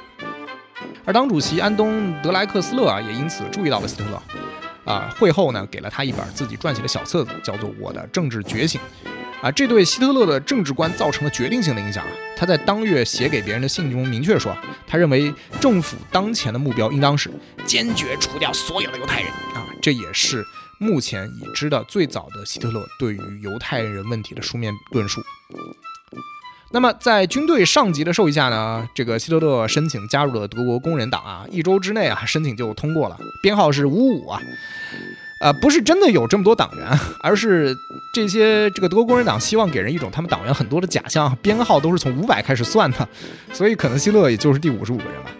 [1.04, 4.20] 而党主席安东·德莱克斯勒啊，也因此注意到了希特勒。
[4.88, 8.80] 啊，会后呢，给了他一本自己撰写的小册子，叫做《我的政治觉醒》。
[9.46, 12.10] 啊，这对希特勒的政治观造成了决定性的影响啊。
[12.36, 17.30] 他在当月写给别人的信中明确说，他认为政府当前的目标应当是
[17.66, 19.62] 坚决除掉所有的犹太人啊。
[19.82, 20.42] 这也是
[20.78, 25.20] 目前已知的最早的希特勒对于犹太人问题的书面论述。
[26.70, 34.38] 那么，在军队上级的授意下呢，这个希特勒申请加入了德国工人党啊，一周之内啊，申请就通过了，编号是五五啊，
[35.40, 36.86] 呃，不是真的有这么多党员，
[37.22, 37.74] 而是
[38.12, 43.08] 这些这个德国工人党希望给人一种他们党员很多的假象，编号都是从五百开始算的，
[43.54, 45.30] 所以可能希特勒也就是第五十五个人吧。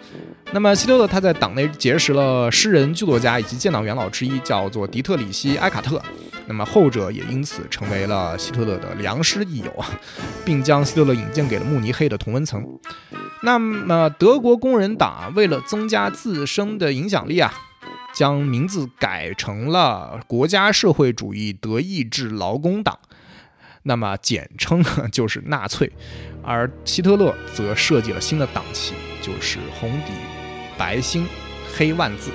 [0.51, 6.01] 那么希特勒他在党内结识了诗人、剧作家以及建党元老之一，叫做迪特里希·埃卡特。
[6.47, 9.85] 那么后者也因此成为了希特勒的良师益友，
[10.43, 12.65] 并将希特勒引荐给了慕尼黑的同温层。
[13.43, 17.53] 那么德国工人党，为了增加自身的影响力啊，
[18.15, 22.97] 将名字改成了国家社会主义德意志劳工党，
[23.83, 25.91] 那么简称就是纳粹。
[26.41, 30.13] 而希特勒则设计了新的党旗，就是红底
[30.79, 31.27] 白星
[31.75, 32.31] 黑万字。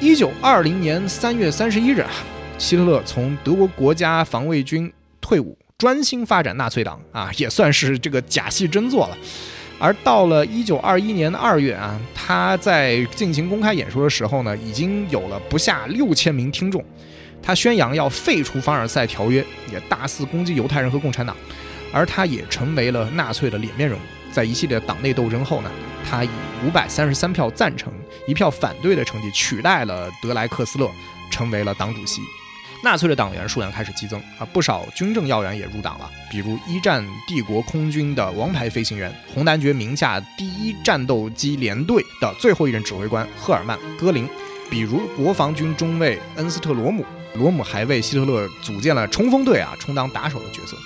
[0.00, 2.10] 一九二零年三月三十一日啊。
[2.58, 4.90] 希特勒从德国国家防卫军
[5.20, 9.18] 退伍，专心发展纳粹党啊，也算是这个假戏真做了。
[9.78, 16.82] 而到了一九二一年的二月啊，他在进行公开演说的时候呢，已经有了不下六千名听众。
[17.42, 21.36] 他宣扬要废除凡尔赛条约，也大肆攻击犹太人和共产党。
[21.92, 24.00] 而他也成为了纳粹的脸面人物。
[24.32, 25.70] 在一系列党内斗争后呢，
[26.08, 26.28] 他以
[26.64, 27.92] 五百三十三票赞成、
[28.26, 30.90] 一票反对的成绩取代了德莱克斯勒，
[31.30, 32.20] 成为了党主席。
[32.84, 44.28] 纳粹的党员数量开始激增啊，不少军政要员也入党了，比如一战帝国空军的王牌飞行员，红男爵名下第一战斗机联队的最后一任指挥官赫尔曼·戈林，
[44.70, 47.04] 比如国防军中尉恩斯特·罗姆，
[47.34, 50.76] 罗姆还为希特勒组建了冲锋队啊，充当打手的角色。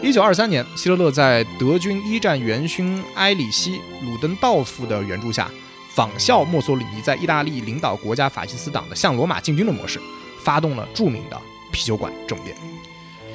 [0.00, 3.72] 一九二三年，希特勒在德军一战元勋埃里希·
[4.04, 5.50] 鲁登道夫的援助下，
[5.90, 10.00] 仿效墨索里尼在意大利领导国家法西斯党的向罗马进军的模式。
[10.40, 11.38] 发动了著名的
[11.72, 12.56] 啤酒馆政变。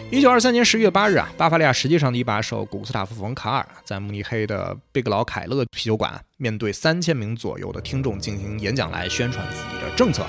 [0.10, 10.26] 一九二三年十一月八日啊，巴伐利亚实际上的一把手古斯塔夫·冯·卡尔在慕尼黑的贝格劳凯勒啤酒馆，面对三千名左右的听众进行演讲，来宣传自己的政策。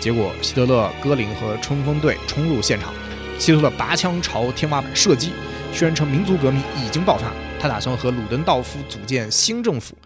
[0.00, 2.94] 结果，希特勒、戈林和冲锋队冲入现场，
[3.38, 5.32] 希特勒拔枪朝天花板射击，
[5.72, 9.96] 宣称民族革命已经爆发，他打算和鲁登道夫组建新政府。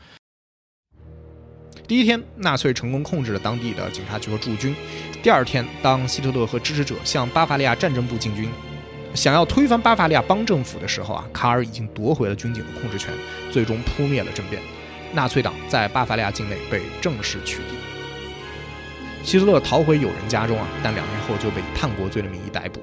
[1.89, 4.75] 第一天，纳粹成功控制了当地的警察局和驻军。
[5.23, 8.49] 第二天，当希特勒和支持者向巴伐利亚战争部进军，
[9.13, 13.13] 想要推翻巴伐利亚邦政府的时候啊，卡尔已经夺回了军警的控制权，
[13.51, 14.63] 最终扑灭了政变。
[15.13, 19.25] 纳粹党在巴伐利亚境内被正式取缔。
[19.25, 22.81] 希特勒逃回友人家中啊，但两年后就被叛国罪的名义逮捕，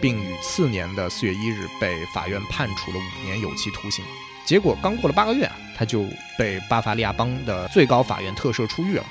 [0.00, 4.04] 并于次年的四月一日被法院判处了五年有期徒刑。
[4.44, 5.56] 结果刚过了八个月啊。
[5.78, 6.04] 他就
[6.36, 9.04] 被巴伐利亚邦的最高法院特赦出狱了。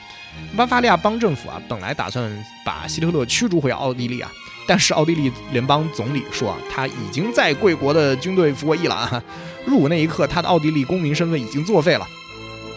[0.58, 2.30] 巴伐利亚邦政府啊，本来打算
[2.66, 4.30] 把希特勒驱逐回奥地利啊，
[4.68, 9.24] 但是奥地利联邦总理说啊，他已经在贵国的军队服过役了啊，
[9.66, 12.06] 入伍那一刻，他的奥地利公民身份已经作废了。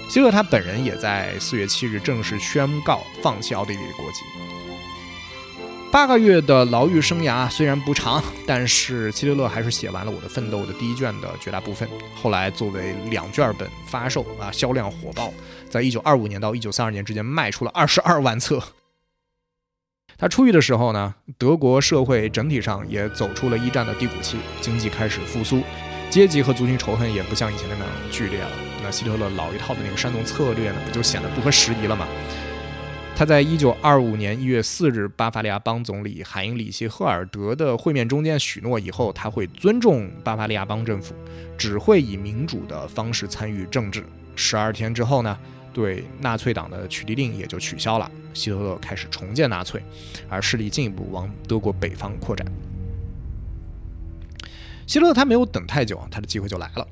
[0.09, 4.21] 希特勒他本人也在四月七日正式宣告放弃奥地利的国籍。
[5.93, 11.89] 八个月的牢狱生涯虽然不长，但是希特勒还是写完了《我的奋斗》的第一卷的绝大部分。
[12.15, 15.33] 后来作为两卷本发售啊，销量火爆，
[15.69, 18.63] 在一九二五年到一九三二年之间卖出了二十二万册。
[20.17, 25.61] 他出狱的时候呢，德国社会整体上也走出了一战的低谷期，经济开始复苏，
[26.09, 28.53] 阶级和族群仇恨也不像以前那样剧烈了。
[28.81, 32.07] 那希特勒老一套的那个煽动策略呢，不就显得不合时宜了吗？
[33.21, 41.15] 他在一九二五年一月四日，巴伐利亚邦总理海因里希·赫尔德的会面中间许诺，以后他会尊重巴伐利亚邦政府，
[41.59, 44.03] 只会以民主的方式参与政治。
[44.35, 45.39] 十二天之后呢，
[45.71, 49.83] 对纳粹党的取缔令也就取消了，希特勒开始重建纳粹，
[50.27, 52.51] 而势力进一步往德国北方扩展。
[54.87, 56.89] 希特勒他没有等太久，他的机会就来了。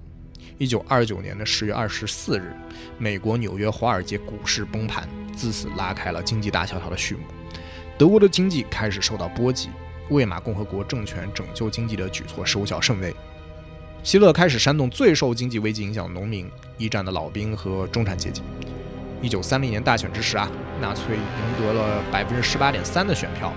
[0.58, 2.52] 一九二九年的十月二十四日，
[2.98, 5.08] 美国纽约华尔街股市崩盘。
[5.36, 7.20] 自此拉开了经济大萧条的序幕，
[7.96, 9.68] 德国的经济开始受到波及，
[10.10, 13.14] 魏玛共和国政权拯救经济的举措收效甚微。
[14.02, 18.42] 希勒开始煽动最受经济危机影响的农民、一战的老兵和中产阶级。
[19.22, 21.22] 一九三零年大选之时啊，纳粹赢
[21.60, 23.52] 得了百分之十八点三的选票，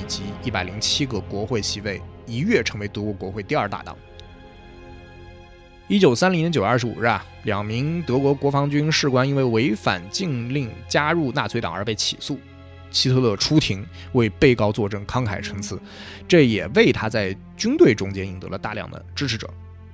[0.00, 3.94] 以及一百零七个国会席位，一跃成为德国国会第二大党。
[5.88, 12.36] 一九三零年九月二十五日啊，两名德国国防军士官因为违反禁令加入纳粹党而被起诉。
[12.90, 15.78] 希特勒出庭为被告作证，慷慨陈词，
[16.26, 19.48] 这也为他在军队中间赢得了大量的支持者。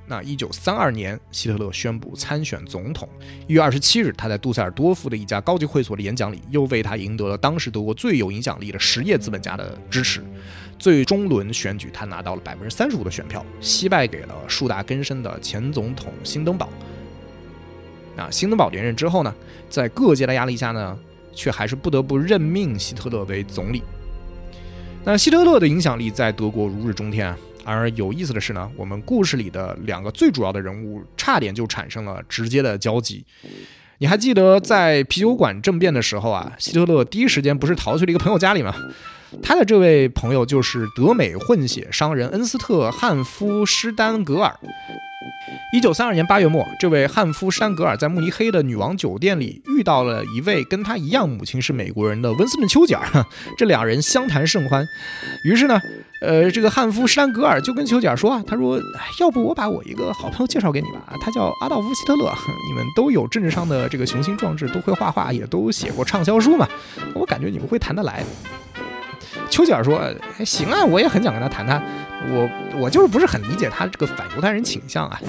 [0.07, 3.09] 那一九三二年，希特勒宣布参选总统。
[3.47, 10.23] 一月二十七日，他在杜塞尔多夫的一家高级会所的演讲里，又为他赢得了当时德国最有影响力的实业资本家的支持。
[10.79, 16.69] 最终轮选举，他拿到了百分之三十五的选票，惜败给了树大根深的前总统辛登堡。
[18.17, 19.33] 那辛登堡连任之后呢，
[19.71, 20.99] 在各界的压力下呢，
[21.33, 23.83] 却还是不得不任命希特勒为总理。
[25.05, 27.39] 那希特勒的影响力在德国如日中天啊。
[27.65, 33.25] 而有意思的是呢，我们故事里的两个最主要的人物，差点就产生了直接的交集。
[33.99, 38.75] 你还记得在啤酒馆政变的时候啊，希特勒第一时间不是逃去了一个朋友家里吗？
[39.41, 44.59] 他的这位朋友就是德美混血商人恩斯特·汉夫施丹格尔。
[45.73, 53.07] 一九三二年八月末，这位汉夫·施丹格尔在慕尼黑的女王酒店里遇到了一位跟他一样母亲是美国人的温斯顿·丘吉尔，
[53.57, 54.85] 这两人相谈甚欢。
[55.45, 55.81] 于是呢，
[56.21, 58.79] 呃，这个汉夫·施丹格尔就跟丘吉尔说啊，他说
[59.21, 62.25] ：“要不我把我一个好朋友介绍给你吧，他叫阿道夫·希特勒，
[62.69, 66.69] 你们都有政治上的这个雄心壮志，都会画画，也都写过畅销书嘛，
[67.15, 68.25] 我感觉你们会谈得来。”
[69.51, 69.99] 丘吉尔说
[70.39, 71.83] ：“哎，行啊，我也很想跟他谈谈，
[72.31, 72.49] 我
[72.79, 75.21] 我就是不是很理解他这个反犹太人倾向啊。”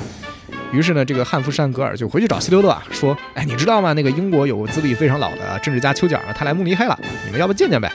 [0.72, 3.94] 于是呢，这个汉弗山格尔就回去找希特勒啊，说：“哎，你知道吗？
[3.94, 7.92] 那个英国有个资历非常老的政治家丘吉尔，他来慕尼黑了，你们要不见见呗？”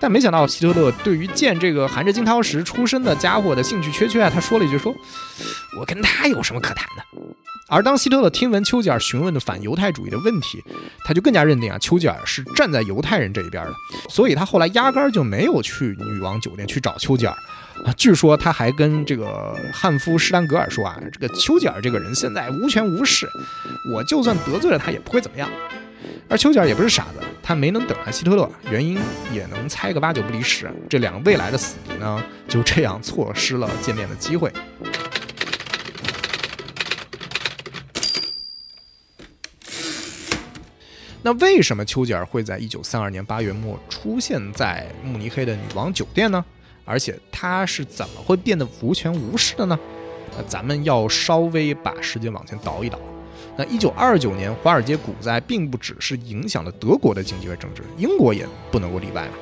[0.00, 4.94] 但没想到希特勒对于见这个含着金汤匙出身的家伙的兴趣缺缺啊，他说了一句：“说
[5.80, 7.02] 我跟他有什么可谈的？”
[7.74, 10.62] 而当希特勒听闻丘吉尔询问的反犹太主义的问题，
[11.04, 13.74] 他就更加认定啊，丘吉尔是站在犹太人这一边的，
[14.08, 17.34] 所以他后来压根儿就没有去女王酒店去找丘吉尔。
[17.84, 23.28] 啊，据说他还跟这个汉夫施丹格尔说啊，这个丘吉尔这个人现在无权无势，
[23.92, 25.50] 我就算得罪了他也不会怎么样。
[26.28, 28.96] 而丘吉尔也不是傻子，他没能等来希特勒，原因
[29.32, 30.70] 也能猜个八九不离十。
[30.88, 34.52] 这两个未来的死敌呢，就这样错失了见面的机会。
[41.26, 46.44] 那为什么丘吉尔会在一九三二年八月末出现在慕尼黑的女王酒店呢？
[46.84, 49.78] 而且他是怎么会变得无权无势的呢？
[50.36, 52.98] 那咱们要稍微把时间往前倒一倒。
[53.56, 59.34] 那一九二九年华尔街股灾并不只是影响了德国的经济和政治，英国也不能够例外嘛。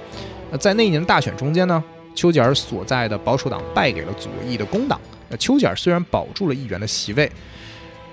[0.52, 1.82] 那在那一年大选中间呢，
[2.14, 5.00] 丘吉尔所在的保守党败给了左翼的工党。
[5.28, 7.28] 那丘吉尔虽然保住了议员的席位，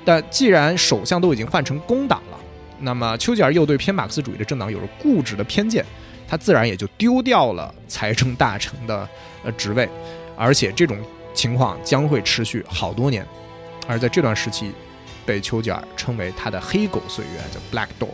[0.04, 2.40] 但既然首相都已经换成工党了，
[2.82, 5.86] 那么丘吉尔又对偏马克思主义的政党有着固执的偏见。
[6.28, 9.10] 他自然也就丢掉了财政大臣的
[9.44, 9.90] 呃职位，
[10.38, 10.96] 而且这种
[11.34, 13.26] 情况将会持续好多年。
[13.88, 14.72] 而在这段时期，
[15.26, 18.14] 被丘吉尔称为他的黑狗岁月，叫 Black Dog。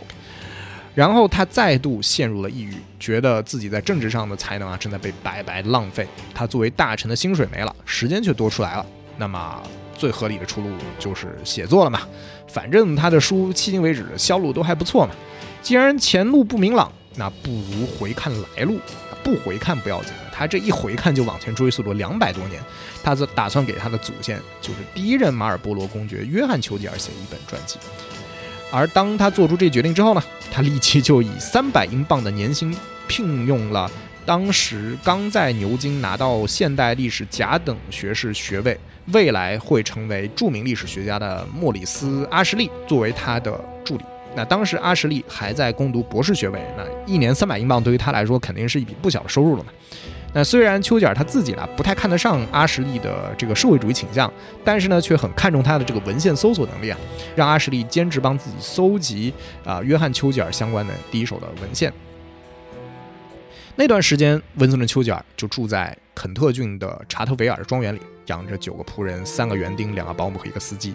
[0.94, 6.08] 然后他再度陷入了抑郁，觉得自己在政治上的才能啊正在被白白浪费。
[6.34, 8.86] 他作为大臣的薪水没了，时间却多出来了。
[9.18, 9.62] 那么
[9.96, 12.00] 最合理的出路就是写作了嘛，
[12.46, 15.14] 反正他的书迄今为止销路都还不错嘛。
[15.62, 16.92] 既然前路不明朗。
[17.18, 18.78] 那不如回看来路，
[19.24, 22.60] 不回看不要紧他这一回看就往前追溯了两百多年。
[23.02, 27.78] 他则打算给他的祖先，就是第一任马尔波罗公爵约翰丘吉尔写一本传记。
[28.70, 32.76] 而当他做出这决定之后呢，他立即就以三百英镑的年薪
[33.08, 33.90] 聘用了
[34.26, 38.78] 当时刚在牛津拿到现代历史甲等学士学位、
[39.12, 44.04] 未来会成为著名历史学家的莫里斯·阿什利作为他的助理。
[44.34, 49.72] 那当时阿什利还在攻读博士学位，那一年三百英镑对于他来说肯定是一笔不小的收入了嘛。
[50.34, 54.30] 那虽然丘吉尔他自己呢不太看得上阿什利的这个社会主义倾向，
[54.62, 56.98] 但是呢却很看重他的这个文献搜索能力啊，
[57.34, 59.32] 让阿什利兼职帮自己搜集
[59.64, 61.90] 啊约翰丘吉尔相关的第一手的文献。
[63.76, 70.94] 那段时间，温斯顿丘吉尔就住在肯特郡的查特维尔庄园里，养着九个仆人、三个园丁、两个保姆和一个司机。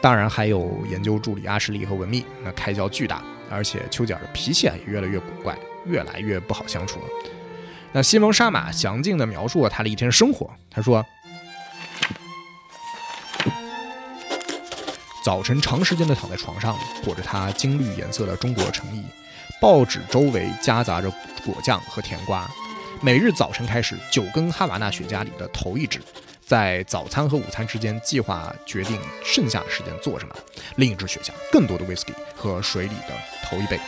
[0.00, 7.06] 当然还有研究助理阿什利和文密，那开销巨大，而且丘吉尔的脾气啊也越来越古怪，越来越不好相处了。
[7.92, 10.48] 那西蒙沙马详尽地描述了他的一天生活。
[10.70, 11.04] 他说：
[15.24, 19.02] 早晨长时间地躺在床上，裹着他金绿颜色的中国成衣，
[19.60, 21.10] 报纸周围夹杂着
[21.44, 22.48] 果酱和甜瓜。
[23.00, 26.00] 每日早晨开始，九根哈瓦那雪茄里的头一支。
[26.48, 30.34] 在早餐和午餐之间计划决定剩下的时间做什么。
[30.76, 33.12] 另一只雪茄，更多的 whisky 和水里的
[33.44, 33.78] 头一杯，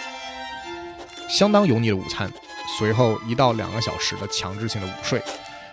[1.27, 2.31] 相当油腻的午餐。
[2.79, 5.23] 随后一到两个小时的强制性的午睡，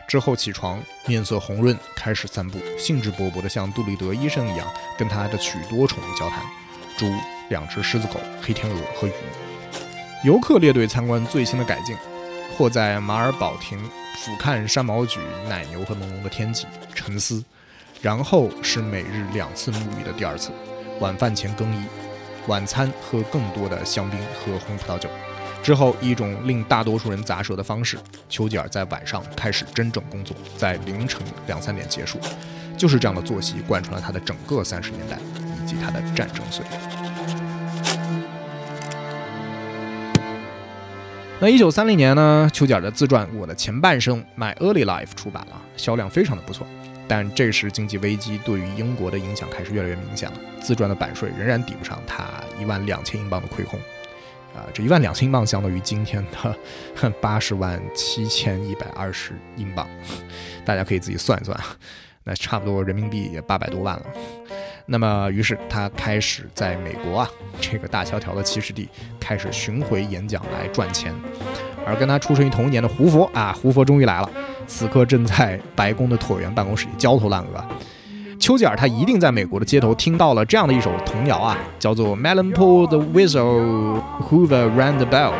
[0.08, 4.66] 之后起床，面色红润，开始散步，兴致勃勃地像杜立德医生一样
[4.98, 6.40] 跟他的许多宠物交谈：
[6.98, 7.06] 猪、
[7.50, 9.12] 两只狮子狗、黑天鹅和鱼。
[10.24, 11.98] 游客列队参观最新的改进，
[12.58, 13.78] 或在马尔堡亭。
[14.18, 17.44] 俯瞰山毛榉、奶牛和朦胧的天际，沉思，
[18.02, 20.50] 然后是每日两次沐浴的第二次，
[21.00, 21.86] 晚饭前更衣，
[22.48, 25.08] 晚餐喝更多的香槟和红葡萄酒，
[25.64, 32.20] 之后一种令大多数人咂舌的方式，丘吉尔在晚上开始真正工作，在凌晨两三点结束，
[32.76, 35.18] 就是这样的作息贯穿了他的整个三十年代
[35.64, 37.07] 以及他的战争岁月。
[41.40, 46.66] 那一九三零年呢，丘吉尔的自传《我的前半生》My Early Life 出版了，销量非常的不错。
[47.08, 52.26] 但这时经济危机对于英国的影响开始越来越明显了，自传的版税仍然抵不上他
[52.60, 53.80] 一万两千英镑的亏空。
[54.56, 59.88] 啊，这一万两千英镑相当于今天的八十万七千一百二十英镑，
[60.66, 61.56] 大家可以自己算一算，
[62.28, 64.04] 那差不多人民币也八百多万了。
[64.86, 67.30] 那么，于是他开始在美国啊
[67.62, 68.90] 这个大萧条的起始地
[69.20, 71.14] 开始巡回演讲来赚钱，
[71.86, 74.30] 而跟他出生于同一年的胡佛啊，胡佛终于来了，
[74.66, 77.66] 此刻正在白宫的椭圆办公室里焦头烂额。
[78.40, 85.34] 丘吉尔他一定在美国的街头听到了这样的一首童谣啊，叫做 Mellon pulled the whistle, Hoover rang the bell,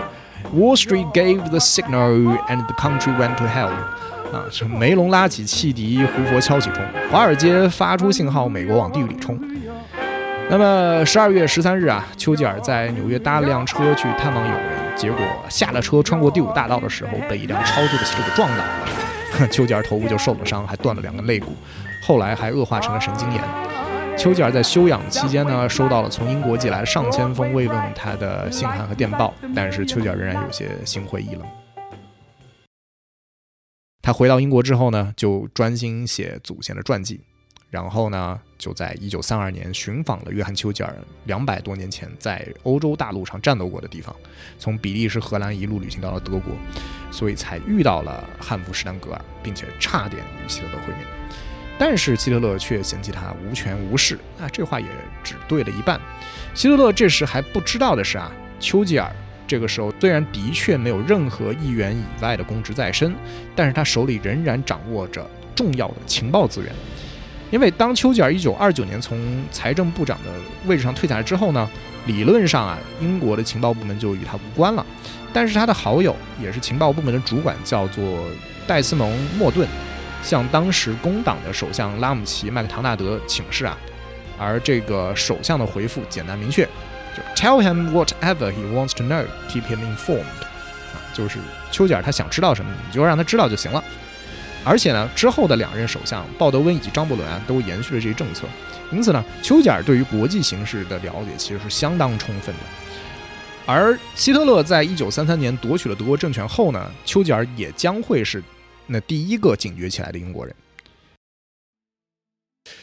[0.54, 3.72] Wall Street gave the signal, and the country went to hell.
[4.34, 9.40] 啊，是梅隆拉起汽笛，胡佛敲起钟，华尔街发出信号，美国往地狱里冲。
[10.50, 19.48] 那么十二月十三日啊，丘吉尔在纽约搭了辆车去探望友人，结果下了车穿过第五大道的时候，被一辆超速的汽车给撞倒了。
[19.52, 21.56] 丘吉尔头部就受了伤，还断了两根肋骨，
[22.02, 23.42] 后来还恶化成了神经炎。
[24.18, 31.42] 丘吉尔在休养期间呢，收到了从英国寄来的上千封慰问他的信函和电报，但是丘吉尔仍然有些心灰意冷。
[34.08, 37.20] 他回到英国之后呢，就专心写祖先的传记，
[37.70, 44.16] 然后呢，就在一九三二年寻访了约翰·丘吉尔两百多年前在欧洲大陆上战斗过的地方，
[44.58, 46.54] 从比利时、荷兰一路旅行到了德国，
[47.12, 51.00] 所以才遇到了汉弗施丹格尔，并且差点与希特勒会面。
[51.78, 54.88] 但是希特勒却嫌弃他无权无势啊，这话也
[55.22, 56.00] 只对了一半。
[56.54, 59.14] 希特勒这时还不知道的是啊，丘吉尔
[59.48, 63.16] 这个时候虽然的确没有任何议员以外的公职在身，
[63.56, 65.26] 但是他手里仍然掌握着
[65.56, 66.72] 重要的情报资源。
[67.50, 69.18] 因为当丘吉尔1929年从
[69.52, 70.32] 财政部长的
[70.66, 71.70] 位置上退下来之后呢，
[72.06, 74.86] 理论上啊，英国的情报部门就与他无关了。
[75.32, 78.26] 但是他的好友也是情报部门的主管，叫做
[78.68, 79.66] 戴斯蒙·莫顿。
[80.24, 83.78] 向当时工党的首相拉姆齐·麦克唐纳德请示啊，
[84.38, 86.68] 而这个首相的回复简单明确，
[87.36, 90.24] Tell him whatever he wants to know, keep him informed。
[90.94, 91.40] 啊，就是
[91.72, 93.84] 丘吉尔他想知道什么，你就让他知道就行了。
[94.64, 98.46] 而且呢，之后的两任首相鲍德温以及张伯伦啊，都延续了这一政策。
[98.92, 102.62] 因此呢，丘吉尔对于国际形势的了解其实是相当充分的。
[103.66, 108.44] 而希特勒在一九三三年夺取了德国政权后呢，丘吉尔也将会是。
[108.86, 110.56] 那第一个警觉起来的英国人，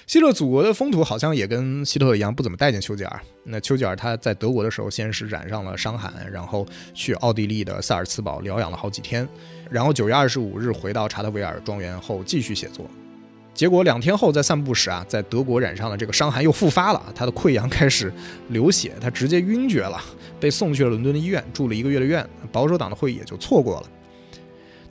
[0.06, 3.20] 希特勒祖国的风土好像也跟希特勒一样不怎么待见丘吉尔。
[3.44, 9.28] 那丘吉尔他在德国的时候，先是染上了伤寒，然后去奥地利的萨尔茨堡疗养了好几天，
[9.70, 12.86] 然后九月二十五日回到查德维尔庄园后继续写作。
[13.52, 18.12] 结果两天后在散步时啊，在德国染上了这个伤寒又复发了，他的溃疡开始
[18.48, 20.01] 流血，他直接晕厥了，
[20.39, 22.28] 被送去了伦敦的医院，住了一个月的院。
[22.51, 23.86] 保守党的会议也就错过了。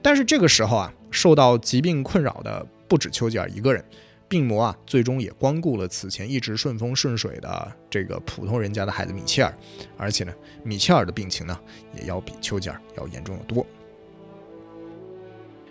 [0.02, 0.92] 但是这个时候啊。
[1.14, 3.86] 受到疾病困扰的不止丘吉尔一个人，
[4.34, 9.56] 病魔啊，最终也光顾了此前一直顺风顺水的这个普通人家的孩子米切尔，
[9.96, 10.34] 而且呢，
[10.64, 11.56] 米切尔的病情呢，
[11.96, 13.64] 也要比丘吉尔要严重的多。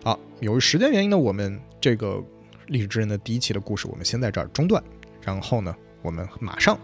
[0.05, 2.23] 好，由于时间原因呢，我们这个
[2.69, 4.81] 历史之人的第一期的故事，我们先在这儿中断，
[5.23, 6.79] 然后呢，我们马上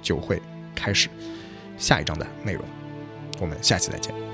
[0.00, 0.40] 就会
[0.76, 1.08] 开始
[1.76, 2.62] 下一章的内容，
[3.40, 4.25] 我们下期再见。